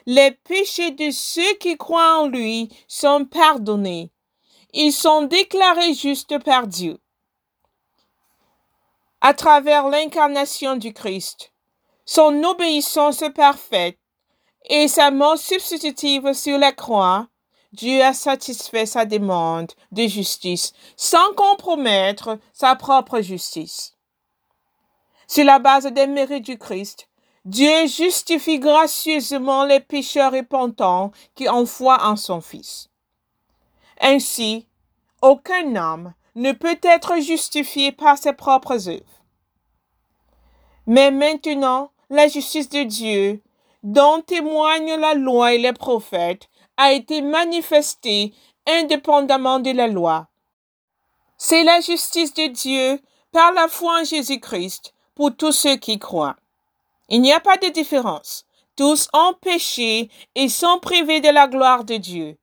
les 0.07 0.31
péchés 0.31 0.93
de 0.93 1.11
ceux 1.11 1.55
qui 1.55 1.77
croient 1.77 2.21
en 2.21 2.29
lui 2.29 2.69
sont 2.87 3.25
pardonnés. 3.25 4.13
Ils 4.73 4.93
sont 4.93 5.23
déclarés 5.23 5.93
justes 5.95 6.39
par 6.45 6.69
Dieu. 6.69 7.01
À 9.21 9.35
travers 9.35 9.89
l'incarnation 9.89 10.77
du 10.77 10.93
Christ, 10.93 11.53
son 12.05 12.45
obéissance 12.45 13.25
parfaite 13.35 13.99
et 14.71 14.87
sa 14.87 15.11
mort 15.11 15.37
substitutive 15.37 16.33
sur 16.33 16.59
la 16.59 16.71
croix, 16.71 17.27
Dieu 17.73 18.01
a 18.05 18.13
satisfait 18.13 18.87
sa 18.87 19.05
demande 19.05 19.73
de 19.91 20.07
justice 20.07 20.75
sans 20.97 21.35
compromettre 21.35 22.39
sa 22.53 22.77
propre 22.77 23.21
justice. 23.21 23.97
Sur 25.33 25.47
la 25.47 25.59
base 25.59 25.87
des 25.87 26.07
mérites 26.07 26.45
du 26.45 26.59
Christ, 26.59 27.09
Dieu 27.47 27.87
justifie 27.87 28.59
gracieusement 28.59 29.65
les 29.65 29.81
pécheurs 29.81 30.31
repentants 30.31 31.11
qui 31.35 31.49
ont 31.49 31.65
foi 31.65 32.05
en 32.05 32.17
son 32.17 32.43
Fils. 32.43 32.91
Ainsi, 33.99 34.69
aucun 35.23 35.75
homme 35.75 36.13
ne 36.35 36.53
peut 36.53 36.79
être 36.83 37.19
justifié 37.23 37.93
par 37.93 38.19
ses 38.19 38.35
propres 38.35 38.91
œuvres. 38.91 39.23
Mais 40.87 41.11
maintenant, 41.11 41.93
la 42.11 42.29
justice 42.29 42.69
de 42.69 42.83
Dieu, 42.83 43.41
dont 43.83 44.21
témoignent 44.21 45.01
la 45.01 45.15
loi 45.15 45.55
et 45.55 45.59
les 45.59 45.73
prophètes, 45.73 46.51
a 46.77 46.93
été 46.93 47.23
manifestée 47.23 48.35
indépendamment 48.67 49.61
de 49.61 49.71
la 49.71 49.87
loi. 49.87 50.29
C'est 51.39 51.65
la 51.65 51.81
justice 51.81 52.35
de 52.35 52.49
Dieu 52.49 53.01
par 53.33 53.55
la 53.55 53.69
foi 53.69 54.03
en 54.03 54.05
Jésus-Christ 54.05 54.93
pour 55.15 55.37
tous 55.37 55.53
ceux 55.53 55.77
qui 55.77 55.99
croient. 55.99 56.37
Il 57.09 57.21
n'y 57.21 57.33
a 57.33 57.41
pas 57.41 57.57
de 57.57 57.69
différence. 57.69 58.45
Tous 58.77 59.09
ont 59.13 59.35
péché 59.41 60.11
et 60.35 60.49
sont 60.49 60.79
privés 60.81 61.21
de 61.21 61.29
la 61.29 61.47
gloire 61.47 61.85
de 61.85 61.97
Dieu. 61.97 62.39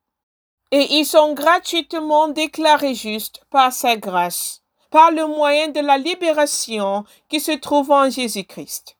Et 0.70 0.98
ils 0.98 1.06
sont 1.06 1.34
gratuitement 1.34 2.28
déclarés 2.28 2.94
justes 2.94 3.42
par 3.50 3.72
sa 3.72 3.96
grâce, 3.96 4.62
par 4.90 5.10
le 5.10 5.26
moyen 5.26 5.68
de 5.68 5.80
la 5.80 5.98
libération 5.98 7.04
qui 7.28 7.40
se 7.40 7.52
trouve 7.52 7.90
en 7.90 8.08
Jésus-Christ. 8.08 8.96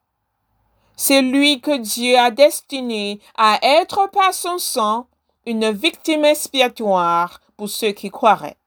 C'est 0.97 1.23
lui 1.23 1.61
que 1.61 1.79
Dieu 1.79 2.19
a 2.19 2.31
destiné 2.31 3.21
à 3.37 3.59
être 3.63 4.11
par 4.11 4.35
son 4.35 4.59
sang 4.59 5.07
une 5.47 5.71
victime 5.71 6.25
expiatoire 6.25 7.41
pour 7.57 7.69
ceux 7.69 7.93
qui 7.93 8.11
croiraient. 8.11 8.59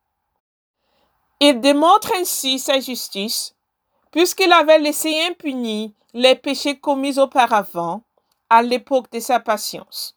Il 1.39 1.59
démontre 1.59 2.11
ainsi 2.19 2.57
sa 2.57 2.79
justice 2.79 3.53
puisqu'il 4.13 4.53
avait 4.53 4.77
laissé 4.77 5.25
impunis 5.27 5.95
les 6.13 6.35
péchés 6.35 6.79
commis 6.79 7.17
auparavant, 7.17 8.03
à 8.47 8.61
l'époque 8.61 9.11
de 9.11 9.19
sa 9.19 9.39
patience. 9.39 10.15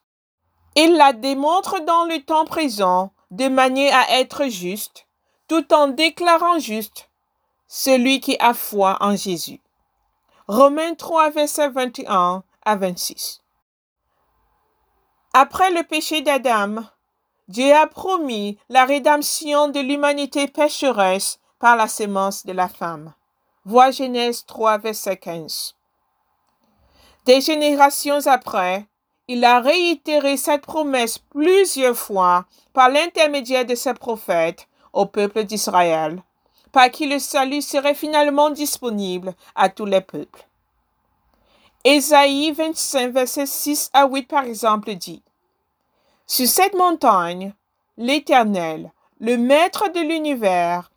Il 0.75 0.95
la 0.95 1.11
démontre 1.13 1.83
dans 1.83 2.03
le 2.05 2.21
temps 2.23 2.45
présent 2.45 3.11
de 3.31 3.47
manière 3.47 3.97
à 3.97 4.19
être 4.19 4.45
juste, 4.45 5.07
tout 5.47 5.73
en 5.73 5.87
déclarant 5.87 6.59
juste 6.59 7.09
celui 7.67 8.19
qui 8.19 8.37
a 8.39 8.53
foi 8.53 8.97
en 9.01 9.15
Jésus. 9.15 9.59
Romains 10.47 10.93
3, 10.93 11.31
verset 11.31 11.69
21 11.69 12.43
à 12.63 12.75
26. 12.75 13.41
Après 15.33 15.71
le 15.71 15.81
péché 15.81 16.21
d'Adam, 16.21 16.83
Dieu 17.47 17.73
a 17.73 17.87
promis 17.87 18.59
la 18.69 18.85
rédemption 18.85 19.69
de 19.69 19.79
l'humanité 19.79 20.47
pécheresse 20.47 21.39
par 21.57 21.75
la 21.75 21.87
sémence 21.87 22.45
de 22.45 22.51
la 22.53 22.67
femme. 22.67 23.15
Vois 23.69 23.91
Genèse 23.91 24.45
3, 24.45 24.77
verset 24.77 25.17
15. 25.17 25.75
Des 27.25 27.41
générations 27.41 28.25
après, 28.25 28.85
il 29.27 29.43
a 29.43 29.59
réitéré 29.59 30.37
cette 30.37 30.61
promesse 30.61 31.17
plusieurs 31.17 31.97
fois 31.97 32.45
par 32.71 32.87
l'intermédiaire 32.87 33.65
de 33.65 33.75
ses 33.75 33.93
prophètes 33.93 34.69
au 34.93 35.05
peuple 35.05 35.43
d'Israël, 35.43 36.23
par 36.71 36.89
qui 36.89 37.09
le 37.09 37.19
salut 37.19 37.61
serait 37.61 37.93
finalement 37.93 38.51
disponible 38.51 39.33
à 39.53 39.67
tous 39.67 39.83
les 39.83 39.99
peuples. 39.99 40.47
Ésaïe 41.83 42.53
25, 42.53 43.11
verset 43.11 43.47
6 43.47 43.89
à 43.91 44.07
8, 44.07 44.29
par 44.29 44.45
exemple, 44.45 44.95
dit 44.95 45.23
Sur 46.25 46.47
cette 46.47 46.73
montagne, 46.73 47.53
l'Éternel, 47.97 48.93
le 49.19 49.35
Maître 49.35 49.91
de 49.91 49.99
l'univers, 49.99 50.89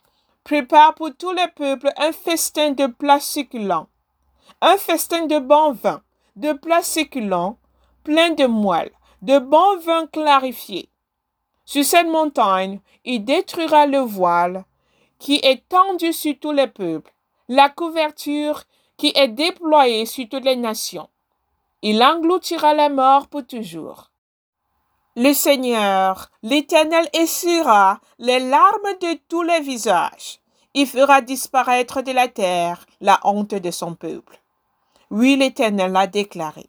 prépare 0.51 0.97
pour 0.97 1.15
tous 1.17 1.31
les 1.31 1.47
peuples 1.55 1.93
un 1.97 2.11
festin 2.11 2.73
de 2.73 2.87
plats 2.87 3.21
succulents, 3.21 3.87
un 4.61 4.77
festin 4.79 5.27
de 5.27 5.39
bon 5.39 5.71
vin, 5.71 6.03
de 6.35 6.53
plats 6.53 6.83
succulents, 6.83 7.57
pleins 8.03 8.31
de 8.31 8.47
moelle, 8.47 8.91
de 9.23 9.39
bon 9.39 9.79
vin 9.79 10.09
clarifié. 10.09 10.89
Sur 11.65 11.85
cette 11.85 12.09
montagne, 12.09 12.81
il 13.05 13.25
détruira 13.25 13.87
le 13.87 14.01
voile 14.01 14.65
qui 15.21 15.37
est 15.37 15.69
tendu 15.69 16.13
sur 16.13 16.37
tous 16.41 16.51
les 16.51 16.67
peuples, 16.67 17.13
la 17.49 17.69
couverture 17.69 18.65
qui 18.97 19.13
est 19.15 19.29
déployée 19.29 20.05
sur 20.05 20.29
toutes 20.29 20.45
les 20.45 20.57
nations. 20.57 21.09
Il 21.83 22.03
engloutira 22.03 22.75
la 22.75 22.89
mort 22.89 23.29
pour 23.29 23.47
toujours. 23.47 24.11
Le 25.15 25.33
Seigneur, 25.33 26.29
l'Éternel, 26.43 27.09
essuiera 27.13 28.01
les 28.19 28.41
larmes 28.41 28.99
de 29.01 29.17
tous 29.29 29.43
les 29.43 29.61
visages. 29.61 30.40
Il 30.75 30.87
fera 30.87 31.21
disparaître 31.21 32.03
de 32.03 32.13
la 32.13 32.29
terre 32.29 32.87
la 33.01 33.19
honte 33.25 33.55
de 33.55 33.71
son 33.71 33.95
peuple. 33.95 34.41
Oui, 35.11 35.37
l'Éternel 35.37 35.91
l'a 35.91 36.07
déclaré. 36.07 36.67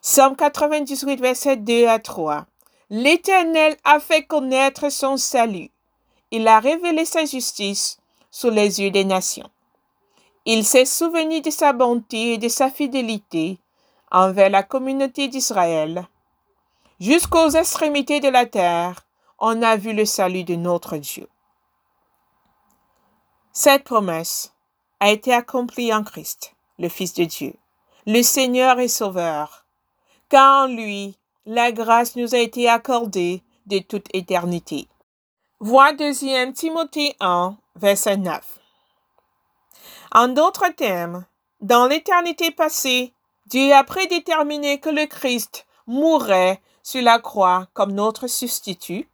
Somme 0.00 0.34
98, 0.36 1.20
verset 1.20 1.56
2 1.58 1.86
à 1.86 1.98
3. 1.98 2.46
L'Éternel 2.88 3.76
a 3.84 4.00
fait 4.00 4.24
connaître 4.24 4.90
son 4.90 5.16
salut. 5.16 5.70
Il 6.30 6.48
a 6.48 6.60
révélé 6.60 7.04
sa 7.04 7.24
justice 7.26 7.98
sous 8.30 8.50
les 8.50 8.80
yeux 8.80 8.90
des 8.90 9.04
nations. 9.04 9.50
Il 10.46 10.64
s'est 10.64 10.86
souvenu 10.86 11.40
de 11.42 11.50
sa 11.50 11.72
bonté 11.72 12.34
et 12.34 12.38
de 12.38 12.48
sa 12.48 12.70
fidélité 12.70 13.58
envers 14.10 14.50
la 14.50 14.62
communauté 14.62 15.28
d'Israël 15.28 16.06
Jusqu'aux 16.98 17.50
extrémités 17.50 18.20
de 18.20 18.28
la 18.28 18.46
terre, 18.46 19.06
on 19.38 19.60
a 19.62 19.76
vu 19.76 19.92
le 19.92 20.04
salut 20.04 20.44
de 20.44 20.54
notre 20.54 20.96
Dieu. 20.96 21.28
Cette 23.54 23.84
promesse 23.84 24.54
a 24.98 25.10
été 25.10 25.34
accomplie 25.34 25.92
en 25.92 26.02
Christ, 26.04 26.54
le 26.78 26.88
Fils 26.88 27.12
de 27.12 27.24
Dieu, 27.24 27.52
le 28.06 28.22
Seigneur 28.22 28.78
et 28.80 28.88
Sauveur, 28.88 29.66
car 30.30 30.64
en 30.64 30.66
lui, 30.68 31.18
la 31.44 31.70
grâce 31.70 32.16
nous 32.16 32.34
a 32.34 32.38
été 32.38 32.66
accordée 32.66 33.42
de 33.66 33.78
toute 33.78 34.06
éternité. 34.14 34.88
Vois 35.60 35.92
2 35.92 36.52
Timothée 36.52 37.14
1, 37.20 37.58
verset 37.76 38.16
9. 38.16 38.58
En 40.12 40.28
d'autres 40.28 40.72
termes, 40.74 41.26
dans 41.60 41.86
l'éternité 41.86 42.52
passée, 42.52 43.12
Dieu 43.46 43.70
a 43.74 43.84
prédéterminé 43.84 44.80
que 44.80 44.88
le 44.88 45.04
Christ 45.04 45.66
mourrait 45.86 46.62
sur 46.82 47.02
la 47.02 47.18
croix 47.18 47.68
comme 47.74 47.92
notre 47.92 48.28
substitut, 48.28 49.10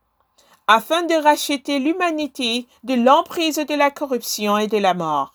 afin 0.68 1.02
de 1.02 1.14
racheter 1.14 1.78
l'humanité 1.78 2.66
de 2.84 2.94
l'emprise 2.94 3.56
de 3.56 3.74
la 3.74 3.90
corruption 3.90 4.58
et 4.58 4.66
de 4.66 4.76
la 4.76 4.92
mort. 4.92 5.32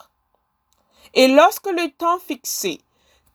Et 1.16 1.28
lorsque 1.28 1.68
le 1.68 1.90
temps 1.92 2.20
fixé, 2.20 2.80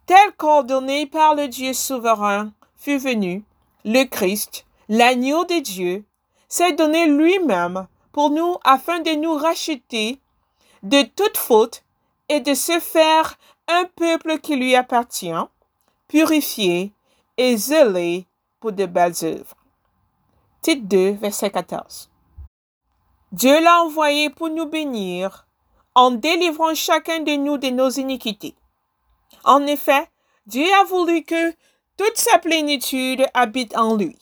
tel 0.07 0.33
qu'ordonné 0.37 1.07
par 1.07 1.35
le 1.35 1.49
Dieu 1.49 1.73
souverain, 1.73 2.52
fut 2.76 2.99
venu, 2.99 3.45
le 3.85 4.05
Christ, 4.05 4.64
l'agneau 4.88 5.45
de 5.45 5.61
Dieu, 5.61 6.05
s'est 6.49 6.73
donné 6.73 7.07
lui-même 7.07 7.87
pour 8.12 8.31
nous 8.31 8.57
afin 8.64 9.00
de 9.00 9.11
nous 9.11 9.35
racheter 9.35 10.19
de 10.85 11.02
toute 11.02 11.37
faute 11.37 11.83
et 12.28 12.40
de 12.40 12.55
se 12.55 12.78
faire 12.78 13.37
un 13.67 13.85
peuple 13.97 14.38
qui 14.38 14.57
lui 14.57 14.76
appartient, 14.76 15.33
purifié 16.07 16.93
et 17.37 17.57
zélé 17.57 18.26
pour 18.61 18.73
de 18.73 18.87
belles 18.87 19.14
œuvres. 19.25 19.58
Titre 20.61 20.83
2, 20.87 21.11
verset 21.12 21.50
14. 21.50 22.11
Dieu 23.31 23.61
l'a 23.61 23.81
envoyé 23.83 24.29
pour 24.29 24.49
nous 24.49 24.67
bénir 24.67 25.47
en 25.95 26.11
délivrant 26.11 26.75
chacun 26.75 27.21
de 27.21 27.37
nous 27.37 27.59
de 27.59 27.69
nos 27.69 27.91
iniquités. 27.91 28.55
En 29.45 29.67
effet, 29.67 30.09
Dieu 30.47 30.67
a 30.81 30.85
voulu 30.85 31.23
que 31.23 31.53
toute 31.97 32.17
sa 32.17 32.38
plénitude 32.38 33.25
habite 33.35 33.77
en 33.77 33.97
lui. 33.97 34.19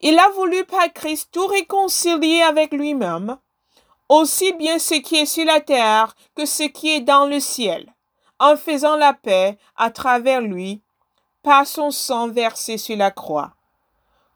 Il 0.00 0.18
a 0.18 0.28
voulu 0.30 0.64
par 0.64 0.92
Christ 0.92 1.28
tout 1.30 1.46
réconcilier 1.46 2.42
avec 2.42 2.72
lui-même, 2.72 3.36
aussi 4.08 4.52
bien 4.54 4.80
ce 4.80 4.94
qui 4.94 5.16
est 5.16 5.26
sur 5.26 5.44
la 5.44 5.60
terre 5.60 6.16
que 6.34 6.46
ce 6.46 6.64
qui 6.64 6.90
est 6.90 7.00
dans 7.00 7.26
le 7.26 7.38
ciel, 7.38 7.94
en 8.40 8.56
faisant 8.56 8.96
la 8.96 9.12
paix 9.12 9.56
à 9.76 9.90
travers 9.90 10.40
lui 10.40 10.80
par 11.44 11.64
son 11.66 11.92
sang 11.92 12.28
versé 12.28 12.76
sur 12.76 12.96
la 12.96 13.12
croix. 13.12 13.52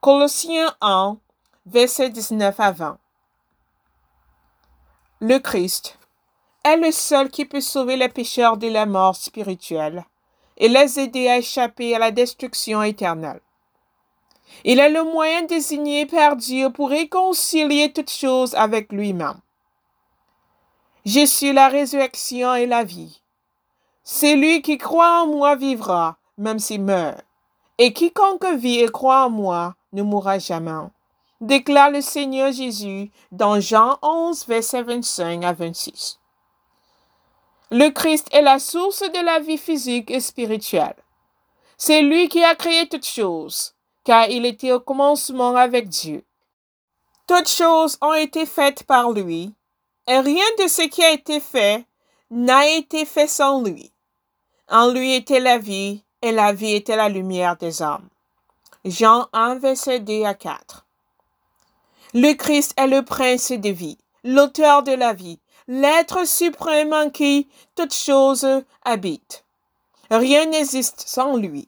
Colossiens 0.01 0.75
1, 0.81 1.17
versets 1.67 2.11
19 2.11 2.61
à 2.61 2.73
20. 2.73 2.99
Le 5.21 5.39
Christ 5.39 5.99
est 6.63 6.77
le 6.77 6.93
seul 6.93 7.31
qui 7.31 7.47
peut 7.47 7.63
sauver 7.63 7.97
les 7.97 8.11
pécheurs 8.11 8.59
de 8.59 8.69
la 8.69 8.85
mort 8.85 9.17
spirituelle 9.17 10.05
et 10.59 10.69
les 10.69 11.01
aider 11.01 11.29
à 11.29 11.39
échapper 11.39 11.95
à 11.95 11.99
la 11.99 12.11
destruction 12.11 12.83
éternelle. 12.83 13.41
Il 14.65 14.79
est 14.79 14.91
le 14.91 15.05
moyen 15.05 15.43
désigné 15.43 16.05
par 16.05 16.37
Dieu 16.37 16.71
pour 16.71 16.91
réconcilier 16.91 17.93
toutes 17.93 18.11
choses 18.11 18.55
avec 18.55 18.93
lui-même. 18.93 19.41
Je 21.07 21.25
suis 21.25 21.53
la 21.53 21.69
résurrection 21.69 22.55
et 22.55 22.67
la 22.67 22.85
vie. 22.85 23.23
Celui 24.03 24.61
qui 24.61 24.77
croit 24.77 25.23
en 25.23 25.27
moi 25.27 25.57
vivra, 25.57 26.19
même 26.37 26.59
s'il 26.59 26.83
meurt. 26.83 27.25
Et 27.79 27.95
quiconque 27.95 28.45
vit 28.55 28.81
et 28.81 28.89
croit 28.89 29.27
en 29.27 29.31
moi 29.31 29.75
ne 29.93 30.03
mourra 30.03 30.39
jamais. 30.39 30.89
Déclare 31.41 31.91
le 31.91 32.01
Seigneur 32.01 32.53
Jésus 32.53 33.11
dans 33.33 33.59
Jean 33.59 33.99
11, 34.03 34.47
verset 34.47 34.83
25 34.83 35.45
à 35.45 35.53
26. 35.53 36.21
Le 37.71 37.89
Christ 37.91 38.29
est 38.33 38.43
la 38.43 38.61
source 38.61 39.01
de 39.03 39.25
la 39.25 39.41
vie 39.41 39.59
physique 39.59 40.11
et 40.13 40.21
spirituelle. 40.21 40.95
C'est 41.77 42.03
lui 42.03 42.29
qui 42.29 42.45
a 42.45 42.55
créé 42.55 42.89
toutes 42.89 43.07
choses, 43.07 43.75
car 44.05 44.29
il 44.29 44.47
était 44.47 44.71
au 44.71 44.79
commencement 44.79 45.57
avec 45.57 45.89
Dieu. 45.89 46.25
Toutes 47.27 47.49
choses 47.49 47.99
ont 48.01 48.15
été 48.15 48.47
faites 48.47 48.85
par 48.85 49.11
lui, 49.11 49.53
et 50.07 50.19
rien 50.19 50.45
de 50.61 50.69
ce 50.69 50.83
qui 50.83 51.03
a 51.03 51.11
été 51.11 51.41
fait 51.41 51.85
n'a 52.31 52.69
été 52.69 53.05
fait 53.05 53.29
sans 53.29 53.63
lui. 53.63 53.93
En 54.71 54.91
lui 54.93 55.15
était 55.15 55.41
la 55.41 55.59
vie, 55.59 56.05
et 56.23 56.31
la 56.31 56.53
vie 56.53 56.75
était 56.75 56.97
la 56.97 57.09
lumière 57.09 57.57
des 57.57 57.83
hommes. 57.83 58.09
Jean 58.85 59.27
1, 59.33 59.57
verset 59.57 60.01
2 60.01 60.23
à 60.25 60.35
4. 60.35 60.84
Le 62.17 62.33
Christ 62.35 62.75
est 62.77 62.87
le 62.87 63.03
prince 63.03 63.51
de 63.51 63.71
vie, 63.71 63.99
l'auteur 64.23 64.85
de 64.85 64.93
la 64.93 65.13
vie, 65.13 65.41
l'être 65.67 66.25
suprême 66.25 66.93
en 66.93 67.11
qui 67.11 67.49
toute 67.75 67.93
chose 67.93 68.47
habite. 68.85 69.45
Rien 70.13 70.47
n'existe 70.47 71.03
sans 71.09 71.37
lui. 71.37 71.67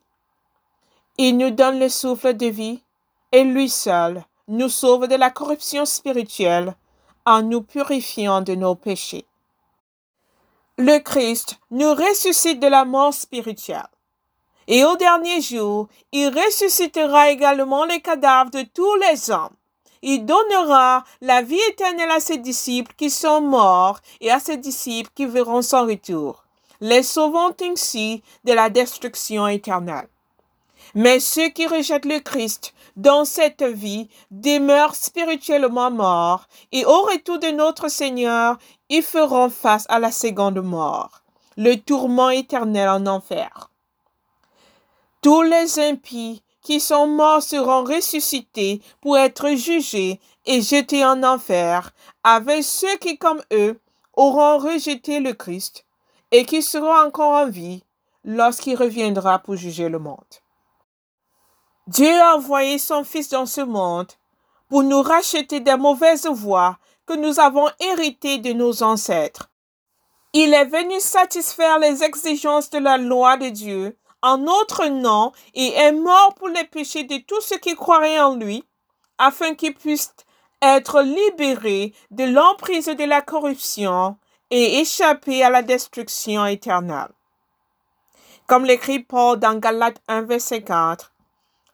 Il 1.18 1.36
nous 1.36 1.50
donne 1.50 1.80
le 1.80 1.88
souffle 1.88 2.36
de 2.36 2.46
vie, 2.46 2.80
et 3.32 3.42
lui 3.42 3.68
seul 3.68 4.24
nous 4.46 4.68
sauve 4.68 5.08
de 5.08 5.16
la 5.16 5.30
corruption 5.30 5.84
spirituelle 5.84 6.76
en 7.24 7.42
nous 7.42 7.62
purifiant 7.62 8.40
de 8.40 8.54
nos 8.54 8.76
péchés. 8.76 9.26
Le 10.78 10.98
Christ 10.98 11.58
nous 11.72 11.90
ressuscite 11.90 12.60
de 12.60 12.68
la 12.68 12.84
mort 12.84 13.12
spirituelle. 13.12 13.88
Et 14.68 14.84
au 14.84 14.94
dernier 14.96 15.40
jour, 15.40 15.88
il 16.12 16.28
ressuscitera 16.28 17.30
également 17.30 17.84
les 17.84 18.00
cadavres 18.00 18.52
de 18.52 18.62
tous 18.62 18.94
les 18.96 19.28
hommes. 19.32 19.56
Il 20.08 20.25
donnera 20.25 21.02
la 21.20 21.42
vie 21.42 21.58
éternelle 21.68 22.12
à 22.12 22.20
ses 22.20 22.38
disciples 22.38 22.94
qui 22.96 23.10
sont 23.10 23.40
morts 23.40 23.98
et 24.20 24.30
à 24.30 24.38
ses 24.38 24.56
disciples 24.56 25.10
qui 25.16 25.26
verront 25.26 25.62
son 25.62 25.84
retour, 25.84 26.44
les 26.80 27.02
sauvant 27.02 27.50
ainsi 27.60 28.22
de 28.44 28.52
la 28.52 28.70
destruction 28.70 29.48
éternelle. 29.48 30.06
Mais 30.94 31.18
ceux 31.18 31.48
qui 31.48 31.66
rejettent 31.66 32.04
le 32.04 32.20
Christ 32.20 32.72
dans 32.94 33.25
cette 33.25 33.64
vie 33.64 34.08
demeurent 34.30 34.94
spirituellement 34.94 35.90
morts 35.90 36.46
et 36.70 36.84
au 36.84 37.02
retour 37.02 37.40
de 37.40 37.48
notre 37.48 37.88
Seigneur, 37.88 38.58
ils 38.88 39.02
feront 39.02 39.50
face 39.50 39.86
à 39.88 39.98
la 39.98 40.12
seconde 40.12 40.62
mort, 40.62 41.22
le 41.56 41.75
tourment 41.75 42.30
éternel 42.30 42.88
en 42.90 43.08
enfer. 43.08 43.70
Tous 45.20 45.42
les 45.42 45.80
impies 45.80 46.44
qui 46.66 46.80
sont 46.80 47.06
morts 47.06 47.44
seront 47.44 47.85
ressuscités 47.85 48.82
pour 49.00 49.16
être 49.16 49.50
jugés 49.50 50.18
et 50.46 50.61
jetés 50.61 51.04
en 51.04 51.23
enfer, 51.23 51.92
avec 52.25 52.64
ceux 52.64 52.96
qui, 52.96 53.18
comme 53.18 53.40
eux, 53.52 53.79
auront 54.14 54.59
rejeté 54.59 55.20
le 55.20 55.33
Christ 55.33 55.87
et 56.33 56.44
qui 56.44 56.62
seront 56.62 56.92
encore 56.92 57.35
en 57.35 57.46
vie 57.46 57.85
lorsqu'il 58.24 58.76
reviendra 58.76 59.38
pour 59.38 59.55
juger 59.55 59.88
le 59.88 60.00
monde. 60.00 60.35
Dieu 61.87 62.20
a 62.20 62.35
envoyé 62.35 62.79
son 62.79 63.05
Fils 63.05 63.29
dans 63.29 63.46
ce 63.46 63.61
monde 63.61 64.11
pour 64.68 64.83
nous 64.83 65.02
racheter 65.02 65.61
des 65.61 65.76
mauvaises 65.76 66.26
voies 66.26 66.79
que 67.07 67.14
nous 67.14 67.38
avons 67.38 67.68
héritées 67.79 68.38
de 68.38 68.52
nos 68.52 68.83
ancêtres. 68.83 69.52
Il 70.33 70.52
est 70.52 70.64
venu 70.64 70.98
satisfaire 70.98 71.79
les 71.79 72.02
exigences 72.02 72.70
de 72.70 72.79
la 72.79 72.98
loi 72.98 73.37
de 73.37 73.50
Dieu 73.50 73.96
en 74.22 74.38
notre 74.38 74.87
nom 74.87 75.33
et 75.55 75.72
est 75.74 75.92
mort 75.92 76.35
pour 76.35 76.48
les 76.48 76.64
péchés 76.64 77.05
de 77.05 77.18
tous 77.18 77.40
ceux 77.40 77.59
qui 77.59 77.74
croiraient 77.74 78.20
en 78.20 78.35
lui, 78.35 78.64
afin 79.18 79.55
qu'ils 79.55 79.74
puissent 79.74 80.14
être 80.62 81.02
libérés 81.02 81.92
de 82.11 82.24
l'emprise 82.24 82.87
de 82.87 83.05
la 83.05 83.22
corruption 83.22 84.16
et 84.50 84.81
échapper 84.81 85.42
à 85.42 85.50
la 85.50 85.62
destruction 85.62 86.46
éternelle. 86.46 87.11
Comme 88.46 88.64
l'écrit 88.64 89.00
Paul 89.00 89.38
dans 89.38 89.59
Galates 89.59 90.00
1, 90.09 90.22
verset 90.22 90.62
4, 90.62 91.12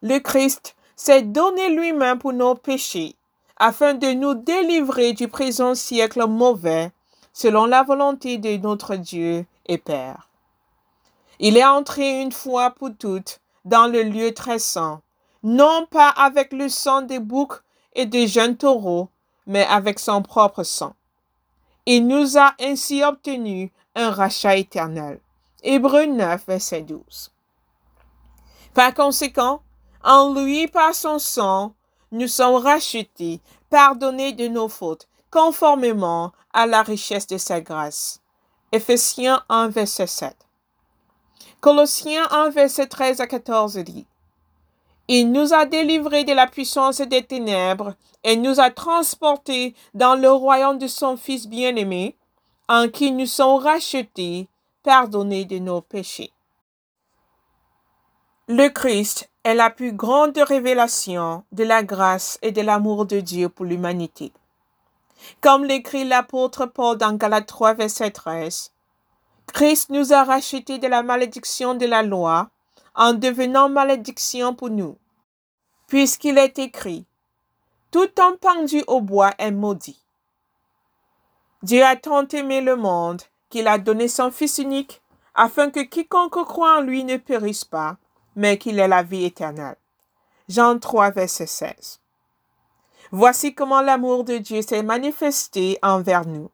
le 0.02 0.18
Christ 0.18 0.74
s'est 0.96 1.22
donné 1.22 1.70
lui-même 1.70 2.18
pour 2.18 2.33
nos 2.33 2.55
péchés, 2.55 3.14
afin 3.57 3.94
de 3.94 4.09
nous 4.12 4.35
délivrer 4.35 5.12
du 5.12 5.28
présent 5.28 5.74
siècle 5.74 6.26
mauvais, 6.26 6.90
selon 7.33 7.66
la 7.66 7.83
volonté 7.83 8.38
de 8.38 8.57
notre 8.57 8.96
Dieu 8.96 9.46
et 9.66 9.78
Père. 9.78 10.28
Il 11.44 11.57
est 11.57 11.64
entré 11.64 12.22
une 12.22 12.31
fois 12.31 12.70
pour 12.70 12.90
toutes 12.96 13.40
dans 13.64 13.88
le 13.88 14.05
lieu 14.05 14.33
très 14.33 14.61
saint, 14.61 15.02
non 15.42 15.88
pas 15.90 16.09
avec 16.09 16.52
le 16.52 16.68
sang 16.68 17.02
des 17.02 17.18
boucs 17.18 17.61
et 17.94 18.07
des 18.07 18.28
jeunes 18.28 18.57
taureaux, 18.57 19.09
mais 19.48 19.66
avec 19.66 19.98
son 19.98 20.22
propre 20.22 20.62
sang. 20.62 20.94
Il 21.85 22.07
nous 22.07 22.38
a 22.38 22.55
ainsi 22.61 23.02
obtenu 23.02 23.72
un 23.96 24.12
rachat 24.12 24.57
éternel. 24.57 25.18
Hébreu 25.64 26.07
9, 26.07 26.46
verset 26.46 26.83
12. 26.83 27.33
Par 28.72 28.94
conséquent, 28.94 29.62
en 30.05 30.33
lui, 30.33 30.68
par 30.68 30.94
son 30.94 31.18
sang, 31.18 31.74
nous 32.12 32.28
sommes 32.28 32.55
rachetés, 32.55 33.40
pardonnés 33.68 34.33
de 34.33 34.46
nos 34.46 34.68
fautes, 34.68 35.09
conformément 35.33 36.31
à 36.52 36.68
la 36.68 36.83
richesse 36.83 37.26
de 37.26 37.37
sa 37.37 37.61
grâce. 37.61 38.20
Ephésiens 38.70 39.42
1, 39.48 39.70
verset 39.70 40.07
7. 40.07 40.41
Colossiens 41.62 42.27
1, 42.33 42.51
verset 42.51 42.88
13 42.88 43.20
à 43.20 43.29
14 43.29 43.77
dit 43.79 44.05
Il 45.07 45.31
nous 45.31 45.55
a 45.55 45.64
délivrés 45.64 46.25
de 46.25 46.33
la 46.33 46.48
puissance 46.48 47.01
des 47.01 47.22
ténèbres 47.22 47.94
et 48.25 48.35
nous 48.35 48.59
a 48.59 48.70
transportés 48.70 49.77
dans 49.94 50.16
le 50.16 50.29
royaume 50.29 50.79
de 50.79 50.88
son 50.88 51.16
Fils 51.16 51.46
bien-aimé, 51.46 52.16
en 52.68 52.88
qui 52.88 53.12
nous 53.12 53.27
sommes 53.27 53.62
rachetés, 53.62 54.48
pardonnés 54.83 55.44
de 55.44 55.61
nos 55.61 55.83
péchés. 55.83 56.33
Le 58.48 58.68
Christ 58.68 59.31
est 59.44 59.55
la 59.55 59.70
plus 59.70 59.92
grande 59.92 60.37
révélation 60.37 61.44
de 61.53 61.62
la 61.62 61.85
grâce 61.85 62.40
et 62.42 62.51
de 62.51 62.61
l'amour 62.61 63.07
de 63.07 63.20
Dieu 63.20 63.48
pour 63.48 63.66
l'humanité. 63.66 64.33
Comme 65.40 65.64
l'écrit 65.64 66.07
l'apôtre 66.09 66.66
Paul 66.66 66.98
dans 66.98 67.12
Galates 67.12 67.46
3, 67.46 67.75
verset 67.75 68.11
13, 68.11 68.71
Christ 69.46 69.90
nous 69.90 70.12
a 70.12 70.24
rachetés 70.24 70.78
de 70.78 70.87
la 70.87 71.02
malédiction 71.02 71.74
de 71.74 71.87
la 71.87 72.02
loi 72.02 72.48
en 72.94 73.12
devenant 73.12 73.68
malédiction 73.68 74.55
pour 74.55 74.70
nous, 74.70 74.98
puisqu'il 75.87 76.38
est 76.38 76.59
écrit, 76.59 77.07
Tout 77.90 78.09
homme 78.18 78.38
pendu 78.38 78.83
au 78.87 79.00
bois 79.00 79.33
est 79.38 79.50
maudit. 79.50 80.02
Dieu 81.62 81.85
a 81.85 81.96
tant 81.96 82.26
aimé 82.28 82.61
le 82.61 82.76
monde 82.76 83.22
qu'il 83.50 83.68
a 83.68 83.78
donné 83.78 84.09
son 84.09 84.31
Fils 84.31 84.59
unique, 84.59 85.02
afin 85.35 85.70
que 85.70 85.81
quiconque 85.81 86.44
croit 86.44 86.78
en 86.78 86.81
lui 86.81 87.05
ne 87.05 87.16
périsse 87.16 87.64
pas, 87.64 87.96
mais 88.35 88.59
qu'il 88.59 88.78
ait 88.78 88.88
la 88.88 89.02
vie 89.02 89.24
éternelle. 89.24 89.76
Jean 90.48 90.78
3, 90.78 91.11
verset 91.11 91.46
16. 91.46 92.00
Voici 93.11 93.55
comment 93.55 93.83
l'amour 93.83 94.24
de 94.24 94.38
Dieu 94.38 94.62
s'est 94.62 94.83
manifesté 94.83 95.78
envers 95.83 96.26
nous. 96.26 96.50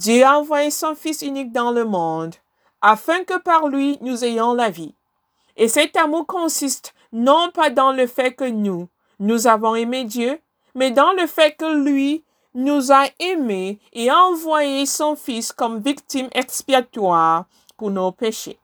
Dieu 0.00 0.24
a 0.24 0.38
envoyé 0.38 0.70
son 0.70 0.94
Fils 0.94 1.20
unique 1.20 1.52
dans 1.52 1.72
le 1.72 1.84
monde, 1.84 2.34
afin 2.80 3.22
que 3.22 3.38
par 3.38 3.68
lui 3.68 3.98
nous 4.00 4.24
ayons 4.24 4.54
la 4.54 4.70
vie. 4.70 4.94
Et 5.58 5.68
cet 5.68 5.94
amour 5.94 6.26
consiste 6.26 6.94
non 7.12 7.50
pas 7.52 7.68
dans 7.68 7.92
le 7.92 8.06
fait 8.06 8.32
que 8.32 8.48
nous, 8.48 8.88
nous 9.18 9.46
avons 9.46 9.74
aimé 9.74 10.04
Dieu, 10.04 10.40
mais 10.74 10.90
dans 10.90 11.12
le 11.12 11.26
fait 11.26 11.54
que 11.54 11.84
lui 11.84 12.24
nous 12.54 12.90
a 12.90 13.08
aimés 13.18 13.78
et 13.92 14.08
a 14.08 14.16
envoyé 14.16 14.86
son 14.86 15.16
Fils 15.16 15.52
comme 15.52 15.80
victime 15.80 16.30
expiatoire 16.32 17.44
pour 17.76 17.90
nos 17.90 18.10
péchés. 18.10 18.58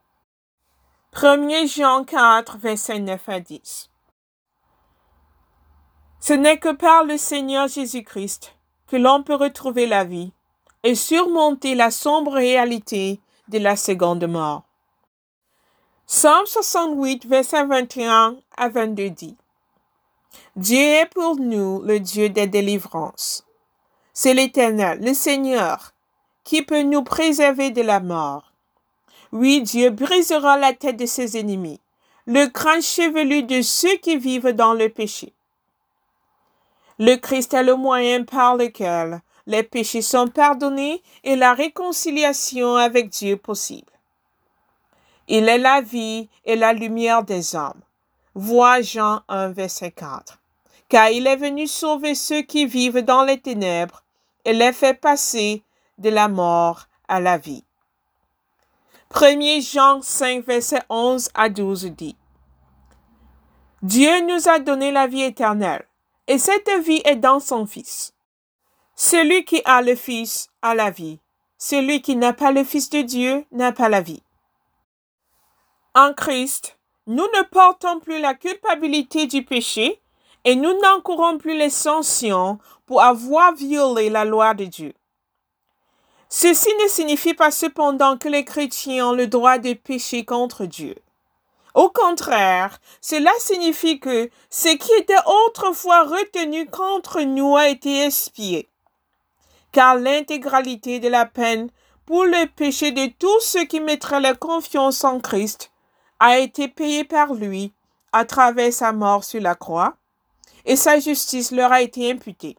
1 1.22 1.66
Jean 1.66 2.04
4, 2.04 2.56
verset 2.56 2.98
9 2.98 3.28
à 3.28 3.40
10. 3.40 3.90
Ce 6.18 6.32
n'est 6.32 6.58
que 6.58 6.72
par 6.72 7.04
le 7.04 7.18
Seigneur 7.18 7.68
Jésus-Christ 7.68 8.56
que 8.86 8.96
l'on 8.96 9.22
peut 9.22 9.34
retrouver 9.34 9.86
la 9.86 10.04
vie 10.04 10.32
et 10.86 10.94
surmonter 10.94 11.74
la 11.74 11.90
sombre 11.90 12.34
réalité 12.34 13.18
de 13.48 13.58
la 13.58 13.74
seconde 13.74 14.24
mort. 14.28 14.62
Psalm 16.06 16.46
68, 16.46 17.26
verset 17.26 17.66
21 17.66 18.36
à 18.56 18.68
22 18.68 19.10
dit 19.10 19.36
Dieu 20.54 20.78
est 20.78 21.12
pour 21.12 21.40
nous 21.40 21.82
le 21.82 21.98
Dieu 21.98 22.28
des 22.28 22.46
délivrances. 22.46 23.44
C'est 24.12 24.32
l'Éternel, 24.32 25.00
le 25.02 25.12
Seigneur, 25.12 25.92
qui 26.44 26.62
peut 26.62 26.82
nous 26.82 27.02
préserver 27.02 27.72
de 27.72 27.82
la 27.82 27.98
mort. 27.98 28.52
Oui, 29.32 29.62
Dieu 29.62 29.90
brisera 29.90 30.56
la 30.56 30.72
tête 30.72 30.98
de 30.98 31.06
ses 31.06 31.36
ennemis, 31.36 31.80
le 32.26 32.46
crâne 32.46 32.80
chevelu 32.80 33.42
de 33.42 33.60
ceux 33.60 33.96
qui 33.96 34.16
vivent 34.16 34.52
dans 34.52 34.72
le 34.72 34.88
péché. 34.88 35.32
Le 37.00 37.16
Christ 37.16 37.54
est 37.54 37.64
le 37.64 37.74
moyen 37.74 38.22
par 38.22 38.56
lequel 38.56 39.20
les 39.46 39.62
péchés 39.62 40.02
sont 40.02 40.28
pardonnés 40.28 41.02
et 41.24 41.36
la 41.36 41.54
réconciliation 41.54 42.76
avec 42.76 43.10
Dieu 43.10 43.36
possible. 43.36 43.92
Il 45.28 45.48
est 45.48 45.58
la 45.58 45.80
vie 45.80 46.28
et 46.44 46.56
la 46.56 46.72
lumière 46.72 47.22
des 47.22 47.54
hommes. 47.54 47.80
Vois 48.34 48.80
Jean 48.80 49.22
1, 49.28 49.48
verset 49.48 49.90
4. 49.90 50.38
Car 50.88 51.10
il 51.10 51.26
est 51.26 51.36
venu 51.36 51.66
sauver 51.66 52.14
ceux 52.14 52.42
qui 52.42 52.66
vivent 52.66 53.02
dans 53.02 53.24
les 53.24 53.40
ténèbres 53.40 54.02
et 54.44 54.52
les 54.52 54.72
fait 54.72 54.94
passer 54.94 55.62
de 55.98 56.10
la 56.10 56.28
mort 56.28 56.86
à 57.08 57.18
la 57.18 57.38
vie. 57.38 57.64
1 59.14 59.60
Jean 59.60 60.02
5, 60.02 60.44
verset 60.44 60.82
11 60.88 61.30
à 61.34 61.48
12 61.48 61.86
dit 61.92 62.16
Dieu 63.82 64.26
nous 64.26 64.48
a 64.48 64.58
donné 64.58 64.90
la 64.90 65.06
vie 65.06 65.22
éternelle 65.22 65.86
et 66.26 66.38
cette 66.38 66.70
vie 66.84 67.02
est 67.04 67.16
dans 67.16 67.40
son 67.40 67.66
Fils. 67.66 68.15
Celui 68.98 69.44
qui 69.44 69.60
a 69.66 69.82
le 69.82 69.94
Fils 69.94 70.48
a 70.62 70.74
la 70.74 70.90
vie. 70.90 71.20
Celui 71.58 72.00
qui 72.00 72.16
n'a 72.16 72.32
pas 72.32 72.50
le 72.50 72.64
Fils 72.64 72.88
de 72.88 73.02
Dieu 73.02 73.44
n'a 73.52 73.70
pas 73.70 73.90
la 73.90 74.00
vie. 74.00 74.22
En 75.94 76.14
Christ, 76.14 76.78
nous 77.06 77.26
ne 77.36 77.42
portons 77.42 78.00
plus 78.00 78.18
la 78.18 78.32
culpabilité 78.32 79.26
du 79.26 79.44
péché 79.44 80.00
et 80.44 80.56
nous 80.56 80.72
n'encourons 80.80 81.36
plus 81.36 81.58
les 81.58 81.68
sanctions 81.68 82.58
pour 82.86 83.02
avoir 83.02 83.54
violé 83.54 84.08
la 84.08 84.24
loi 84.24 84.54
de 84.54 84.64
Dieu. 84.64 84.94
Ceci 86.30 86.70
ne 86.82 86.88
signifie 86.88 87.34
pas 87.34 87.50
cependant 87.50 88.16
que 88.16 88.28
les 88.28 88.46
chrétiens 88.46 89.08
ont 89.08 89.12
le 89.12 89.26
droit 89.26 89.58
de 89.58 89.74
pécher 89.74 90.24
contre 90.24 90.64
Dieu. 90.64 90.96
Au 91.74 91.90
contraire, 91.90 92.80
cela 93.02 93.32
signifie 93.40 94.00
que 94.00 94.30
ce 94.48 94.68
qui 94.68 94.92
était 94.94 95.14
autrefois 95.46 96.04
retenu 96.04 96.66
contre 96.66 97.20
nous 97.20 97.58
a 97.58 97.68
été 97.68 98.04
expié. 98.04 98.70
Car 99.76 99.96
l'intégralité 99.96 101.00
de 101.00 101.08
la 101.08 101.26
peine 101.26 101.68
pour 102.06 102.24
le 102.24 102.46
péché 102.46 102.92
de 102.92 103.12
tous 103.18 103.40
ceux 103.40 103.66
qui 103.66 103.78
mettraient 103.78 104.22
leur 104.22 104.38
confiance 104.38 105.04
en 105.04 105.20
Christ 105.20 105.70
a 106.18 106.38
été 106.38 106.66
payée 106.66 107.04
par 107.04 107.34
lui 107.34 107.74
à 108.10 108.24
travers 108.24 108.72
sa 108.72 108.92
mort 108.92 109.22
sur 109.22 109.42
la 109.42 109.54
croix, 109.54 109.98
et 110.64 110.76
sa 110.76 110.98
justice 110.98 111.52
leur 111.52 111.72
a 111.72 111.82
été 111.82 112.10
imputée. 112.10 112.56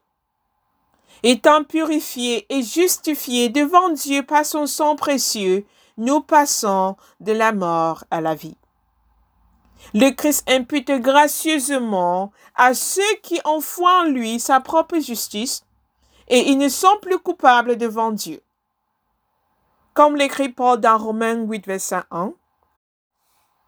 Étant 1.23 1.63
purifiés 1.63 2.45
et 2.53 2.61
justifiés 2.61 3.49
devant 3.49 3.89
Dieu 3.89 4.21
par 4.21 4.45
son 4.45 4.67
sang 4.67 4.95
précieux, 4.95 5.65
nous 5.97 6.21
passons 6.21 6.97
de 7.19 7.31
la 7.31 7.51
mort 7.51 8.03
à 8.11 8.21
la 8.21 8.35
vie. 8.35 8.57
Le 9.95 10.11
Christ 10.11 10.47
impute 10.47 10.91
gracieusement 10.91 12.31
à 12.53 12.75
ceux 12.75 13.15
qui 13.23 13.41
ont 13.43 13.59
foi 13.59 14.01
en 14.01 14.03
lui 14.03 14.39
sa 14.39 14.59
propre 14.59 14.99
justice, 14.99 15.63
et 16.27 16.49
ils 16.49 16.57
ne 16.57 16.69
sont 16.69 16.97
plus 17.01 17.19
coupables 17.19 17.77
devant 17.77 18.11
Dieu. 18.11 18.41
Comme 19.93 20.15
l'écrit 20.15 20.49
Paul 20.49 20.79
dans 20.79 20.97
Romains 20.97 21.43
8, 21.43 21.65
verset 21.65 22.01
1, 22.11 22.33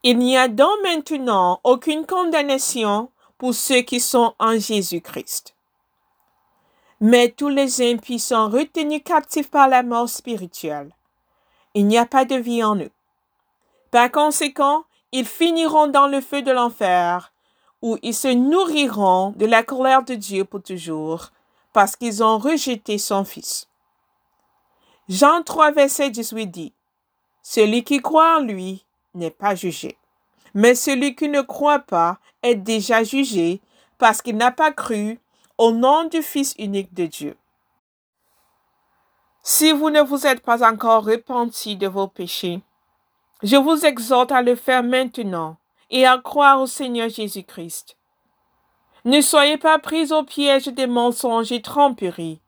il 0.03 0.17
n'y 0.17 0.37
a 0.37 0.47
donc 0.47 0.77
maintenant 0.83 1.59
aucune 1.63 2.05
condamnation 2.05 3.11
pour 3.37 3.53
ceux 3.53 3.81
qui 3.81 3.99
sont 3.99 4.33
en 4.39 4.57
Jésus-Christ. 4.57 5.55
Mais 7.01 7.31
tous 7.31 7.49
les 7.49 7.81
impies 7.81 8.19
sont 8.19 8.49
retenus 8.49 9.01
captifs 9.03 9.49
par 9.49 9.67
la 9.67 9.83
mort 9.83 10.09
spirituelle. 10.09 10.91
Il 11.73 11.87
n'y 11.87 11.97
a 11.97 12.05
pas 12.05 12.25
de 12.25 12.35
vie 12.35 12.63
en 12.63 12.75
eux. 12.77 12.91
Par 13.91 14.11
conséquent, 14.11 14.83
ils 15.11 15.25
finiront 15.25 15.87
dans 15.87 16.07
le 16.07 16.21
feu 16.21 16.41
de 16.41 16.51
l'enfer, 16.51 17.33
où 17.81 17.97
ils 18.03 18.13
se 18.13 18.27
nourriront 18.27 19.33
de 19.37 19.45
la 19.45 19.63
colère 19.63 20.03
de 20.03 20.13
Dieu 20.15 20.45
pour 20.45 20.61
toujours, 20.61 21.31
parce 21.73 21.95
qu'ils 21.95 22.23
ont 22.23 22.37
rejeté 22.37 22.97
son 22.97 23.23
Fils. 23.23 23.67
Jean 25.07 25.43
3, 25.43 25.71
verset 25.71 26.09
18 26.09 26.47
dit, 26.47 26.73
Celui 27.41 27.83
qui 27.83 27.99
croit 27.99 28.37
en 28.37 28.41
lui 28.41 28.85
n'est 29.13 29.31
pas 29.31 29.55
jugé, 29.55 29.97
mais 30.53 30.75
celui 30.75 31.15
qui 31.15 31.29
ne 31.29 31.41
croit 31.41 31.79
pas 31.79 32.19
est 32.43 32.55
déjà 32.55 33.03
jugé, 33.03 33.61
parce 33.97 34.21
qu'il 34.21 34.37
n'a 34.37 34.51
pas 34.51 34.71
cru 34.71 35.19
au 35.57 35.71
nom 35.71 36.05
du 36.05 36.21
Fils 36.21 36.55
unique 36.57 36.93
de 36.93 37.05
Dieu. 37.05 37.37
Si 39.43 39.71
vous 39.71 39.89
ne 39.89 40.01
vous 40.01 40.25
êtes 40.27 40.41
pas 40.41 40.67
encore 40.67 41.03
repenti 41.05 41.75
de 41.75 41.87
vos 41.87 42.07
péchés, 42.07 42.61
je 43.41 43.55
vous 43.55 43.85
exhorte 43.85 44.31
à 44.31 44.41
le 44.41 44.55
faire 44.55 44.83
maintenant 44.83 45.57
et 45.89 46.05
à 46.05 46.17
croire 46.17 46.61
au 46.61 46.67
Seigneur 46.67 47.09
Jésus-Christ. 47.09 47.98
Ne 49.09 49.21
soyez 49.21 49.57
pas 49.57 49.79
pris 49.79 50.13
au 50.13 50.21
piège 50.21 50.67
des 50.67 50.85
mensonges 50.85 51.51
et 51.51 51.63
tromperies. 51.63 52.41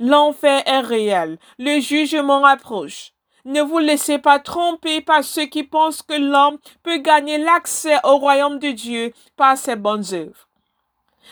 L'enfer 0.00 0.60
est 0.66 0.80
réel, 0.80 1.38
le 1.56 1.78
jugement 1.78 2.44
approche. 2.44 3.12
Ne 3.44 3.60
vous 3.60 3.78
laissez 3.78 4.18
pas 4.18 4.40
tromper 4.40 5.02
par 5.02 5.22
ceux 5.22 5.46
qui 5.46 5.62
pensent 5.62 6.02
que 6.02 6.14
l'homme 6.14 6.58
peut 6.82 6.98
gagner 6.98 7.38
l'accès 7.38 7.96
au 8.02 8.16
royaume 8.16 8.58
de 8.58 8.72
Dieu 8.72 9.12
par 9.36 9.56
ses 9.56 9.76
bonnes 9.76 10.02
œuvres. 10.12 10.48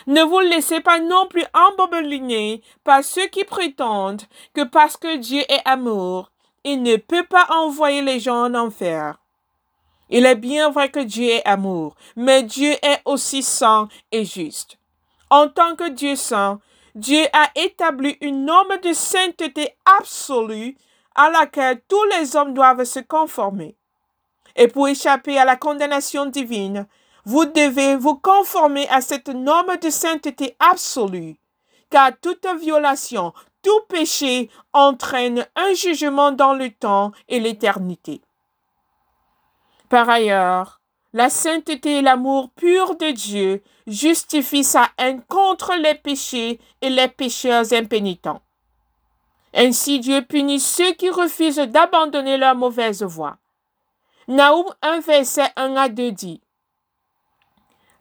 Ne 0.07 0.23
vous 0.23 0.39
laissez 0.39 0.79
pas 0.79 1.01
non 1.01 1.27
plus 1.27 1.45
embobeliner 1.55 2.63
par 2.85 3.03
ceux 3.03 3.27
qui 3.27 3.43
prétendent 3.43 4.23
que 4.55 4.63
parce 4.63 4.97
que 4.97 5.17
Dieu 5.17 5.43
est 5.49 5.63
amour, 5.65 6.31
il 6.63 6.85
ne 6.85 6.95
peut 6.95 7.25
pas 7.25 7.49
envoyer 7.51 8.01
les 8.01 8.21
gens 8.21 8.45
en 8.45 8.55
enfer. 8.55 9.19
Il 10.11 10.25
est 10.25 10.37
bien 10.37 10.71
vrai 10.71 10.91
que 10.91 11.01
Dieu 11.01 11.29
est 11.29 11.47
amour, 11.47 11.95
mais 12.17 12.43
Dieu 12.43 12.73
est 12.83 13.01
aussi 13.05 13.43
saint 13.43 13.89
et 14.11 14.25
juste. 14.25 14.79
En 15.31 15.49
tant 15.49 15.77
que 15.77 15.91
Dieu 15.91 16.17
saint, 16.17 16.61
Dieu 16.95 17.25
a 17.33 17.51
établi 17.55 18.17
une 18.23 18.47
norme 18.47 18.79
de 18.83 18.93
sainteté 18.93 19.77
absolue 19.99 20.77
à 21.15 21.31
laquelle 21.31 21.81
tous 21.89 22.05
les 22.17 22.37
hommes 22.37 22.55
doivent 22.55 22.85
se 22.85 23.01
conformer. 23.01 23.77
Et 24.57 24.69
pour 24.69 24.89
échapper 24.89 25.39
à 25.39 25.45
la 25.45 25.57
condamnation 25.57 26.27
divine, 26.27 26.87
vous 27.25 27.45
devez 27.45 27.97
vous 27.97 28.17
conformer 28.17 28.89
à 28.89 29.01
cette 29.03 29.29
norme 29.29 29.77
de 29.77 29.91
sainteté 29.91 30.57
absolue, 30.59 31.37
car 31.91 32.13
toute 32.23 32.47
violation, 32.59 33.35
tout 33.63 33.81
péché 33.89 34.49
entraîne 34.73 35.47
un 35.55 35.75
jugement 35.75 36.33
dans 36.33 36.55
le 36.55 36.71
temps 36.71 37.13
et 37.29 37.39
l'éternité. 37.39 38.23
Par 39.89 40.09
ailleurs, 40.09 40.81
la 41.13 41.31
sainteté 41.31 41.99
et 41.99 42.03
l'amour 42.03 42.51
pur 42.51 42.97
de 42.97 43.11
Dieu 43.11 43.63
justifient 43.87 44.65
sa 44.65 44.91
haine 44.99 45.23
contre 45.29 45.75
les 45.77 45.95
péchés 45.95 46.61
et 46.83 46.91
les 46.91 47.09
pécheurs 47.09 47.73
impénitents. 47.73 48.43
Ainsi 49.55 50.01
Dieu 50.01 50.23
punit 50.23 50.61
ceux 50.61 50.93
qui 50.93 51.09
refusent 51.09 51.57
d'abandonner 51.57 52.37
leur 52.37 52.55
mauvaise 52.55 53.03
voie. 53.03 53.39
Naoum 54.29 54.67
1 54.83 55.01
verset 55.01 55.51
1 55.57 55.77
à 55.77 55.89
2 55.89 56.13
dit 56.13 56.43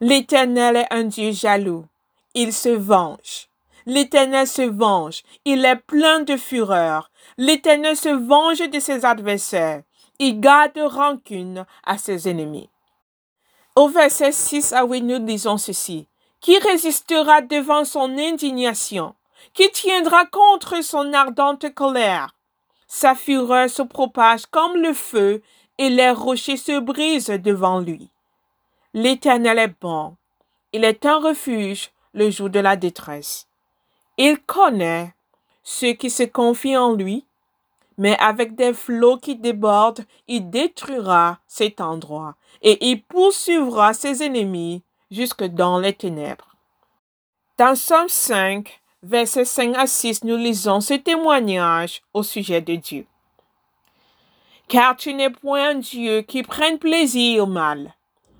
L'Éternel 0.02 0.76
est 0.76 0.88
un 0.94 1.06
Dieu 1.06 1.32
jaloux, 1.32 1.86
il 2.34 2.52
se 2.52 2.70
venge. 2.70 3.48
L'Éternel 3.88 4.46
se 4.46 4.64
venge. 4.64 5.24
Il 5.46 5.64
est 5.64 5.78
plein 5.78 6.20
de 6.20 6.36
fureur. 6.36 7.10
L'Éternel 7.38 7.96
se 7.96 8.10
venge 8.10 8.60
de 8.70 8.80
ses 8.82 9.06
adversaires. 9.06 9.82
Il 10.20 10.40
garde 10.40 10.78
rancune 10.78 11.66
à 11.86 11.98
ses 11.98 12.28
ennemis. 12.28 12.70
Au 13.76 13.88
verset 13.90 14.32
6 14.32 14.74
à 14.74 14.84
8, 14.84 15.02
nous 15.02 15.20
disons 15.20 15.58
ceci. 15.58 16.08
Qui 16.42 16.58
résistera 16.58 17.42
devant 17.42 17.86
son 17.86 18.18
indignation? 18.18 19.14
Qui 19.54 19.70
tiendra 19.72 20.26
contre 20.26 20.84
son 20.84 21.14
ardente 21.14 21.72
colère? 21.74 22.34
Sa 22.88 23.14
fureur 23.14 23.70
se 23.70 23.84
propage 23.84 24.46
comme 24.48 24.78
le 24.78 24.94
feu 24.94 25.44
et 25.78 25.90
les 25.90 26.10
rochers 26.10 26.58
se 26.58 26.80
brisent 26.80 27.28
devant 27.28 27.80
lui. 27.80 28.10
L'Éternel 28.96 29.60
est 29.60 29.76
bon. 29.80 30.16
Il 30.74 30.84
est 30.84 31.06
un 31.06 31.20
refuge 31.20 31.92
le 32.14 32.32
jour 32.32 32.50
de 32.50 32.60
la 32.60 32.76
détresse. 32.76 33.48
Il 34.18 34.40
connaît 34.40 35.14
ceux 35.64 35.94
qui 35.94 36.10
se 36.10 36.24
confient 36.24 36.78
en 36.78 36.94
lui, 36.94 37.27
mais 37.98 38.18
avec 38.20 38.56
des 38.56 38.74
flots 38.74 39.18
qui 39.18 39.36
débordent, 39.36 40.06
il 40.28 40.50
détruira 40.50 41.40
cet 41.48 41.82
endroit 41.82 42.36
et 42.62 42.90
il 42.90 43.04
poursuivra 43.04 43.94
ses 43.94 44.24
ennemis 44.24 44.84
jusque 45.10 45.44
dans 45.44 45.80
les 45.80 45.94
ténèbres. 45.94 46.56
Dans 47.58 47.76
Somme 47.76 48.10
5, 48.10 48.82
versets 49.02 49.46
5 49.46 49.76
à 49.76 49.88
6, 49.88 50.24
nous 50.24 50.38
lisons 50.38 50.80
ce 50.80 50.94
témoignage 50.94 52.04
au 52.14 52.22
sujet 52.22 52.62
de 52.62 52.76
Dieu. 52.76 53.06
Car 54.68 54.96
tu 54.96 55.14
n'es 55.14 55.30
point 55.30 55.70
un 55.70 55.76
Dieu 55.76 56.22
qui 56.22 56.44
prenne 56.44 56.78
plaisir 56.78 57.44
au 57.44 57.46
mal. 57.48 57.96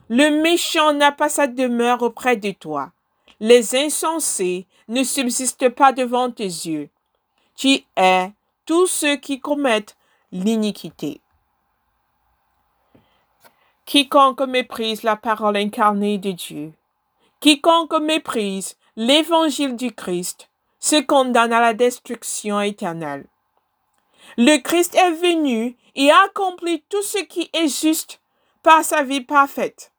Le 0.10 0.42
méchant 0.42 0.94
n'a 0.94 1.12
pas 1.12 1.30
sa 1.30 1.48
demeure 1.48 2.02
auprès 2.04 2.38
de 2.38 2.52
toi. 2.52 2.92
Les 3.40 3.76
insensés 3.76 4.68
ne 4.88 5.04
subsistent 5.04 5.70
pas 5.70 5.94
devant 5.94 6.32
tes 6.32 6.44
yeux. 6.44 6.90
Tu 7.56 7.80
es 7.96 8.32
tous 8.68 8.86
ceux 8.86 9.16
qui 9.16 9.40
commettent 9.40 9.98
l'iniquité. 10.32 11.22
Quiconque 13.86 14.42
méprise 14.42 15.04
la 15.04 15.16
parole 15.16 15.56
incarnée 15.56 16.18
de 16.18 16.32
Dieu, 16.32 16.74
quiconque 17.40 17.94
méprise 17.94 18.76
l'évangile 18.98 19.78
du 19.78 19.94
Christ, 19.94 20.50
se 20.80 21.02
condamne 21.02 21.54
à 21.54 21.62
la 21.62 21.74
destruction 21.74 22.60
éternelle. 22.60 23.26
Le 24.38 24.58
Christ 24.58 24.94
est 24.96 25.12
venu 25.12 25.78
et 25.96 26.12
a 26.12 26.24
accompli 26.26 26.84
tout 26.90 27.02
ce 27.02 27.20
qui 27.20 27.50
est 27.54 27.70
juste 27.70 28.20
par 28.62 28.84
sa 28.84 29.02
vie 29.04 29.22
parfaite. 29.22 29.94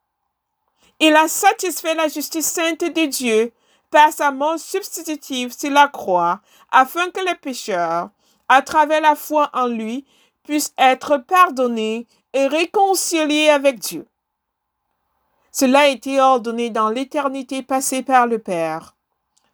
Il 1.00 1.16
a 1.16 1.26
satisfait 1.26 1.94
la 1.94 2.09
justice 2.09 2.46
sainte 2.46 2.81
de 2.85 3.07
Dieu 3.07 3.52
par 3.90 4.12
sa 4.12 4.31
mort 4.31 4.59
substitutive 4.59 5.57
sur 5.57 5.70
la 5.70 5.88
croix, 5.88 6.40
afin 6.70 7.09
que 7.11 7.24
les 7.24 7.37
pécheurs, 7.37 8.11
à 8.48 8.62
travers 8.62 9.00
la 9.00 9.14
foi 9.14 9.50
en 9.52 9.66
lui, 9.66 10.04
puissent 10.42 10.72
être 10.78 11.18
pardonnés 11.18 12.06
et 12.32 12.46
réconciliés 12.46 13.50
avec 13.50 13.78
Dieu. 13.78 14.06
Cela 15.52 15.80
a 15.80 15.87
été 15.88 16.20
ordonné 16.20 16.70
dans 16.70 16.88
l'éternité 16.88 17.62
passée 17.62 18.02
par 18.02 18.26
le 18.26 18.38
Père. 18.38 18.94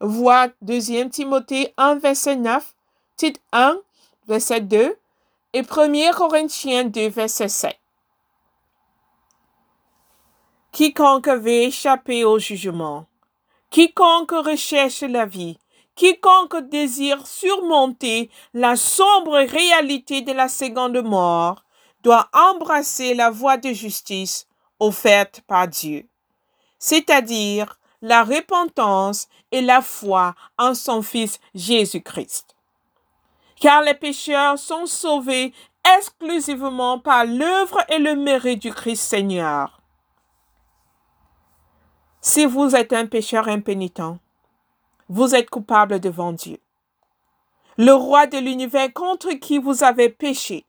Vois 0.01 0.49
2 0.63 1.09
Timothée 1.09 1.73
1, 1.77 1.97
verset 1.97 2.37
9, 2.37 2.75
titre 3.17 3.41
1, 3.53 3.79
verset 4.29 4.61
2, 4.61 4.97
et 5.55 5.61
1 5.61 6.13
Corinthiens 6.13 6.85
2, 6.85 7.09
verset 7.09 7.49
7. 7.49 7.79
Quiconque 10.73 11.29
veut 11.29 11.49
échapper 11.49 12.25
au 12.25 12.39
jugement, 12.39 13.07
quiconque 13.71 14.33
recherche 14.33 15.03
la 15.03 15.25
vie, 15.25 15.57
quiconque 15.95 16.57
désire 16.69 17.27
surmonter 17.27 18.31
la 18.53 18.77
sombre 18.77 19.39
réalité 19.39 20.23
de 20.23 20.33
la 20.33 20.49
seconde 20.49 21.03
mort, 21.03 21.65
doit 22.03 22.29
embrasser 22.33 23.15
la 23.15 23.31
voie 23.31 23.57
de 23.57 23.73
justice 23.73 24.47
offerte 24.79 25.41
par 25.47 25.69
Dieu, 25.69 26.07
c'est-à-dire 26.79 27.79
la 28.03 28.23
repentance 28.23 29.29
et 29.51 29.63
la 29.63 29.81
foi 29.81 30.35
en 30.59 30.75
son 30.75 31.01
Fils 31.01 31.41
Jésus-Christ. 31.55 32.55
Car 33.59 33.83
les 33.83 33.95
pécheurs 33.95 34.59
sont 34.59 34.85
sauvés 34.85 35.55
exclusivement 35.97 36.99
par 36.99 37.25
l'œuvre 37.25 37.79
et 37.89 37.99
le 37.99 38.15
mérite 38.15 38.61
du 38.61 38.73
Christ 38.73 39.03
Seigneur. 39.03 39.81
Si 42.21 42.47
vous 42.47 42.75
êtes 42.75 42.93
un 42.93 43.07
pécheur 43.07 43.49
impénitent, 43.49 44.19
vous 45.09 45.35
êtes 45.35 45.51
coupable 45.51 46.01
devant 46.01 46.33
Dieu. 46.33 46.59
Le 47.77 47.93
roi 47.93 48.27
de 48.27 48.39
l'univers 48.39 48.93
contre 48.93 49.33
qui 49.33 49.59
vous 49.59 49.83
avez 49.85 50.09
péché. 50.09 50.65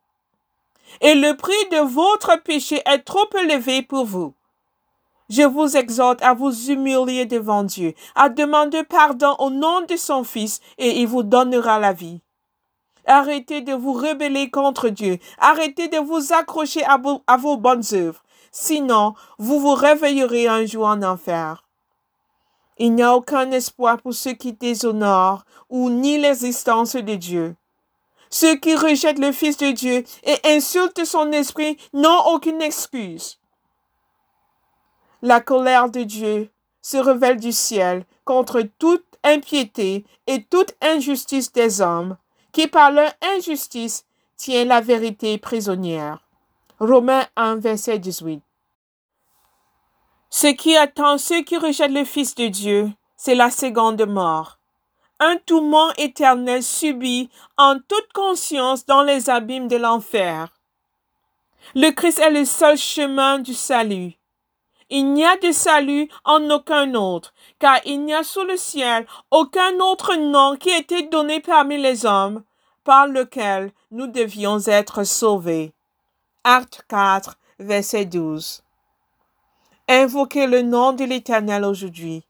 Et 1.02 1.16
le 1.16 1.36
prix 1.36 1.54
de 1.72 1.78
votre 1.78 2.42
péché 2.44 2.82
est 2.86 3.00
trop 3.00 3.30
élevé 3.40 3.82
pour 3.82 4.06
vous. 4.06 4.34
Je 5.30 5.42
vous 5.42 5.76
exhorte 5.76 6.22
à 6.22 6.34
vous 6.34 6.70
humilier 6.70 7.26
devant 7.26 7.64
Dieu, 7.64 7.94
à 8.14 8.30
demander 8.30 8.84
pardon 8.84 9.36
au 9.40 9.50
nom 9.50 9.82
de 9.82 9.96
son 9.96 10.24
Fils, 10.24 10.60
et 10.78 11.02
il 11.02 11.08
vous 11.08 11.24
donnera 11.24 11.80
la 11.80 11.94
vie. 11.94 12.22
Arrêtez 13.08 13.62
de 13.62 13.74
vous 13.74 13.94
rebeller 13.94 14.50
contre 14.50 14.90
Dieu. 14.90 15.18
Arrêtez 15.40 15.88
de 15.88 15.98
vous 15.98 16.34
accrocher 16.34 16.84
à 16.86 16.98
vos, 17.38 17.58
bonnes 17.58 17.84
œuvres. 17.94 18.24
Sinon, 18.52 19.14
vous 19.38 19.60
vous 19.60 19.74
réveillerez 19.74 20.48
un 20.48 20.66
jour 20.66 20.86
en 20.86 21.02
enfer. 21.04 21.65
Il 22.78 22.94
n'y 22.94 23.04
a 23.04 23.16
aucun 23.16 23.52
espoir 23.52 24.02
pour 24.02 24.14
ceux 24.14 24.34
qui 24.34 24.54
déshonorent 24.54 25.46
ou 25.70 25.90
nient 25.90 26.20
l'existence 26.20 26.96
de 26.96 27.16
Dieu. 27.16 27.56
Ceux 28.30 28.56
qui 28.58 28.76
rejettent 28.76 29.20
le 29.20 29.32
Fils 29.32 29.58
de 29.58 29.72
Dieu 29.72 30.04
et 30.24 30.38
insultent 30.44 31.06
son 31.06 31.32
esprit 31.32 31.78
n'ont 31.94 32.26
aucune 32.34 32.62
excuse. 32.62 33.40
La 35.22 35.40
colère 35.40 35.90
de 35.90 36.04
Dieu 36.04 36.50
se 36.82 36.98
révèle 36.98 37.40
du 37.40 37.52
ciel 37.52 38.06
contre 38.26 38.62
toute 38.78 39.06
impiété 39.24 40.06
et 40.28 40.44
toute 40.44 40.76
injustice 40.82 41.52
des 41.52 41.82
hommes, 41.82 42.18
qui 42.52 42.68
par 42.68 42.92
leur 42.92 43.12
injustice 43.36 44.06
tiennent 44.38 44.68
la 44.68 44.82
vérité 44.82 45.38
prisonnière. 45.38 46.20
Romains 46.80 47.26
1, 47.38 47.56
verset 47.56 48.00
18. 48.00 48.45
Ce 50.38 50.48
qui 50.48 50.76
attend 50.76 51.18
ceux 51.18 51.44
qui 51.44 51.56
rejettent 51.56 51.94
le 51.94 52.04
Fils 52.04 52.36
de 52.36 52.48
Dieu, 52.48 52.92
c'est 53.16 53.36
la 53.36 53.50
seconde 53.50 54.06
mort. 54.06 54.60
Un 55.22 55.38
tourment 55.38 55.94
éternel 55.94 56.62
subi 56.62 57.30
en 57.56 57.78
toute 57.80 58.12
conscience 58.14 58.86
dans 58.86 59.02
les 59.02 59.30
abîmes 59.30 59.70
de 59.70 59.78
l'enfer. 59.78 60.50
Le 61.74 61.90
Christ 61.92 62.20
est 62.20 62.32
le 62.32 62.44
seul 62.44 62.76
chemin 62.76 63.40
du 63.40 63.54
salut. 63.54 64.16
Il 64.90 65.14
n'y 65.14 65.24
a 65.24 65.38
de 65.38 65.54
salut 65.54 66.10
en 66.26 66.50
aucun 66.50 66.96
autre, 66.96 67.34
car 67.58 67.80
il 67.86 68.04
n'y 68.04 68.14
a 68.14 68.24
sous 68.26 68.44
le 68.44 68.58
ciel 68.58 69.08
aucun 69.32 69.80
autre 69.80 70.16
nom 70.18 70.58
qui 70.58 70.70
ait 70.70 70.80
été 70.80 71.04
donné 71.04 71.40
parmi 71.40 71.78
les 71.78 72.06
hommes, 72.06 72.44
par 72.84 73.08
lequel 73.08 73.72
nous 73.90 74.08
devions 74.08 74.60
être 74.68 75.06
sauvés. 75.06 75.72
Acte 76.44 76.84
4, 76.90 77.38
verset 77.60 78.04
12. 78.04 78.65
Invoquez 79.88 80.48
le 80.48 80.64
nom 80.64 80.94
de 80.94 81.04
l'Éternel 81.04 81.64
aujourd'hui. 81.64 82.24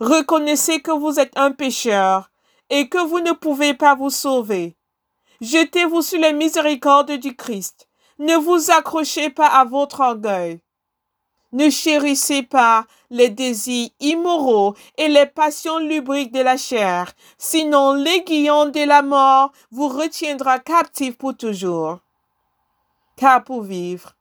Reconnaissez 0.00 0.80
que 0.80 0.90
vous 0.90 1.20
êtes 1.20 1.36
un 1.36 1.50
pécheur 1.50 2.30
et 2.70 2.88
que 2.88 2.98
vous 2.98 3.20
ne 3.20 3.32
pouvez 3.32 3.74
pas 3.74 3.94
vous 3.94 4.08
sauver. 4.08 4.74
Jetez-vous 5.42 6.00
sur 6.00 6.18
les 6.18 6.32
miséricordes 6.32 7.12
du 7.12 7.36
Christ. 7.36 7.88
Ne 8.18 8.36
vous 8.36 8.70
accrochez 8.70 9.28
pas 9.28 9.48
à 9.48 9.64
votre 9.64 10.00
orgueil. 10.00 10.60
Ne 11.52 11.68
chérissez 11.68 12.42
pas 12.42 12.86
les 13.10 13.28
désirs 13.28 13.90
immoraux 14.00 14.74
et 14.96 15.08
les 15.08 15.26
passions 15.26 15.78
lubriques 15.78 16.32
de 16.32 16.40
la 16.40 16.56
chair, 16.56 17.12
sinon 17.36 17.92
l'aiguillon 17.92 18.70
de 18.70 18.80
la 18.80 19.02
mort 19.02 19.52
vous 19.70 19.88
retiendra 19.88 20.58
captif 20.58 21.16
pour 21.16 21.36
toujours. 21.36 21.98
Car 23.16 23.44
pour 23.44 23.62
vivre, 23.62 24.16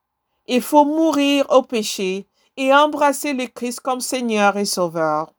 il 0.47 0.61
faut 0.61 0.85
mourir 0.85 1.45
au 1.49 1.63
péché 1.63 2.27
et 2.57 2.73
embrasser 2.73 3.33
le 3.33 3.47
Christ 3.47 3.79
comme 3.79 4.01
Seigneur 4.01 4.57
et 4.57 4.65
Sauveur. 4.65 5.31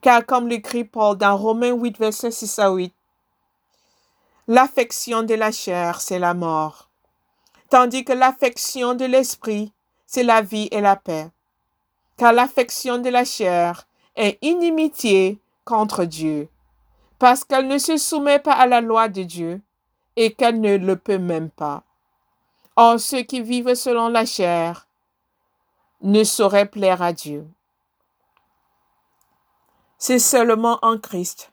Car 0.00 0.26
comme 0.26 0.48
l'écrit 0.48 0.84
Paul 0.84 1.16
dans 1.16 1.36
Romains 1.36 1.72
8, 1.72 1.98
verset 1.98 2.30
6 2.30 2.58
à 2.58 2.70
8, 2.70 2.92
l'affection 4.48 5.22
de 5.22 5.34
la 5.34 5.52
chair, 5.52 6.00
c'est 6.00 6.18
la 6.18 6.34
mort, 6.34 6.88
tandis 7.70 8.04
que 8.04 8.12
l'affection 8.12 8.94
de 8.94 9.04
l'esprit, 9.04 9.72
c'est 10.06 10.24
la 10.24 10.42
vie 10.42 10.68
et 10.72 10.80
la 10.80 10.96
paix. 10.96 11.30
Car 12.16 12.32
l'affection 12.32 12.98
de 12.98 13.08
la 13.08 13.24
chair 13.24 13.86
est 14.16 14.38
inimitié 14.42 15.38
contre 15.64 16.04
Dieu, 16.04 16.48
parce 17.18 17.44
qu'elle 17.44 17.68
ne 17.68 17.78
se 17.78 17.96
soumet 17.96 18.40
pas 18.40 18.54
à 18.54 18.66
la 18.66 18.80
loi 18.80 19.08
de 19.08 19.22
Dieu 19.22 19.60
et 20.16 20.32
qu'elle 20.32 20.60
ne 20.60 20.76
le 20.76 20.96
peut 20.96 21.18
même 21.18 21.50
pas. 21.50 21.84
Or, 22.74 22.98
ceux 22.98 23.22
qui 23.22 23.40
vivent 23.40 23.74
selon 23.74 24.08
la 24.08 24.26
chair 24.26 24.86
ne 26.02 26.24
saurait 26.24 26.66
plaire 26.66 27.00
à 27.00 27.12
Dieu. 27.12 27.46
C'est 29.98 30.18
seulement 30.18 30.78
en 30.82 30.98
Christ 30.98 31.52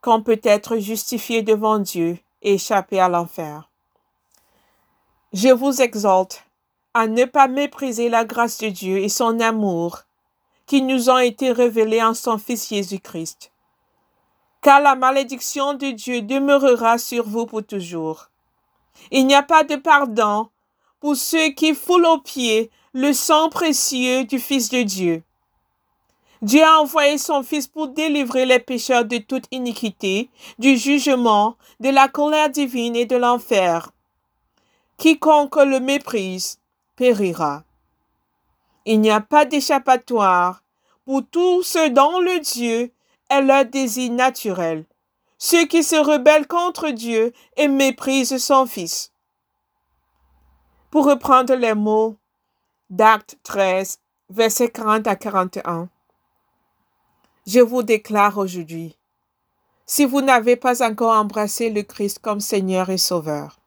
qu'on 0.00 0.22
peut 0.22 0.40
être 0.44 0.78
justifié 0.78 1.42
devant 1.42 1.78
Dieu 1.78 2.18
et 2.42 2.54
échapper 2.54 3.00
à 3.00 3.08
l'enfer. 3.08 3.68
Je 5.32 5.48
vous 5.48 5.80
exhorte 5.80 6.44
à 6.94 7.06
ne 7.06 7.24
pas 7.24 7.48
mépriser 7.48 8.08
la 8.08 8.24
grâce 8.24 8.58
de 8.58 8.68
Dieu 8.68 8.98
et 8.98 9.08
son 9.08 9.40
amour 9.40 10.02
qui 10.66 10.82
nous 10.82 11.10
ont 11.10 11.18
été 11.18 11.50
révélés 11.50 12.02
en 12.02 12.14
son 12.14 12.38
Fils 12.38 12.68
Jésus-Christ. 12.68 13.52
Car 14.60 14.80
la 14.80 14.94
malédiction 14.94 15.74
de 15.74 15.90
Dieu 15.90 16.22
demeurera 16.22 16.98
sur 16.98 17.26
vous 17.26 17.46
pour 17.46 17.64
toujours. 17.64 18.28
Il 19.10 19.26
n'y 19.26 19.34
a 19.34 19.42
pas 19.42 19.64
de 19.64 19.76
pardon 19.76 20.50
pour 21.00 21.16
ceux 21.16 21.48
qui 21.48 21.74
foulent 21.74 22.06
aux 22.06 22.20
pieds 22.20 22.70
le 22.94 23.14
sang 23.14 23.48
précieux 23.48 24.24
du 24.24 24.38
Fils 24.38 24.68
de 24.68 24.82
Dieu. 24.82 25.22
Dieu 26.42 26.62
a 26.62 26.78
envoyé 26.78 27.16
son 27.16 27.42
Fils 27.42 27.66
pour 27.66 27.88
délivrer 27.88 28.44
les 28.44 28.58
pécheurs 28.58 29.06
de 29.06 29.16
toute 29.16 29.46
iniquité, 29.50 30.28
du 30.58 30.76
jugement, 30.76 31.56
de 31.80 31.88
la 31.88 32.08
colère 32.08 32.50
divine 32.50 32.94
et 32.94 33.06
de 33.06 33.16
l'enfer. 33.16 33.92
Quiconque 34.98 35.56
le 35.56 35.80
méprise 35.80 36.58
périra. 36.96 37.64
Il 38.84 39.00
n'y 39.00 39.10
a 39.10 39.22
pas 39.22 39.46
d'échappatoire 39.46 40.62
pour 41.06 41.22
tous 41.24 41.62
ceux 41.62 41.88
dont 41.88 42.20
le 42.20 42.40
Dieu 42.40 42.92
est 43.30 43.40
leur 43.40 43.64
désir 43.64 44.12
naturel, 44.12 44.84
ceux 45.38 45.64
qui 45.64 45.82
se 45.82 45.96
rebellent 45.96 46.46
contre 46.46 46.90
Dieu 46.90 47.32
et 47.56 47.68
méprisent 47.68 48.36
son 48.36 48.66
Fils. 48.66 49.12
Pour 50.90 51.06
reprendre 51.06 51.54
les 51.54 51.74
mots 51.74 52.18
d'Acte 52.92 53.38
13, 53.44 54.00
versets 54.28 54.68
40 54.68 55.06
à 55.06 55.16
41. 55.16 55.88
Je 57.46 57.60
vous 57.60 57.82
déclare 57.82 58.36
aujourd'hui, 58.36 58.98
si 59.86 60.04
vous 60.04 60.20
n'avez 60.20 60.56
pas 60.56 60.86
encore 60.86 61.16
embrassé 61.16 61.70
le 61.70 61.84
Christ 61.84 62.18
comme 62.18 62.40
Seigneur 62.40 62.90
et 62.90 62.98
Sauveur, 62.98 63.58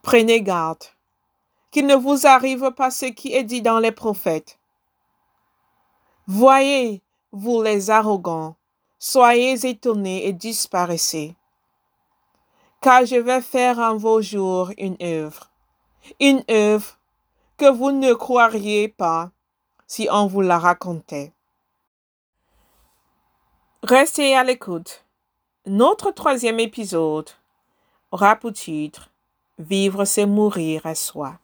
prenez 0.00 0.40
garde 0.40 0.84
qu'il 1.70 1.86
ne 1.86 1.94
vous 1.94 2.26
arrive 2.26 2.70
pas 2.70 2.90
ce 2.90 3.04
qui 3.04 3.34
est 3.34 3.44
dit 3.44 3.60
dans 3.60 3.78
les 3.78 3.92
prophètes. 3.92 4.58
Voyez, 6.26 7.02
vous 7.30 7.60
les 7.60 7.90
arrogants, 7.90 8.56
soyez 8.98 9.66
étonnés 9.66 10.26
et 10.26 10.32
disparaissez, 10.32 11.36
car 12.80 13.04
je 13.04 13.16
vais 13.16 13.42
faire 13.42 13.78
en 13.80 13.98
vos 13.98 14.22
jours 14.22 14.72
une 14.78 14.96
œuvre, 15.02 15.50
une 16.20 16.42
œuvre 16.50 16.96
que 17.56 17.70
vous 17.70 17.92
ne 17.92 18.12
croiriez 18.14 18.88
pas 18.88 19.30
si 19.86 20.08
on 20.10 20.26
vous 20.26 20.40
la 20.40 20.58
racontait. 20.58 21.32
Restez 23.82 24.34
à 24.36 24.44
l'écoute. 24.44 25.04
Notre 25.66 26.10
troisième 26.10 26.60
épisode 26.60 27.30
aura 28.10 28.36
pour 28.36 28.52
titre 28.52 29.10
Vivre 29.58 30.04
c'est 30.04 30.26
mourir 30.26 30.86
à 30.86 30.94
soi. 30.94 31.38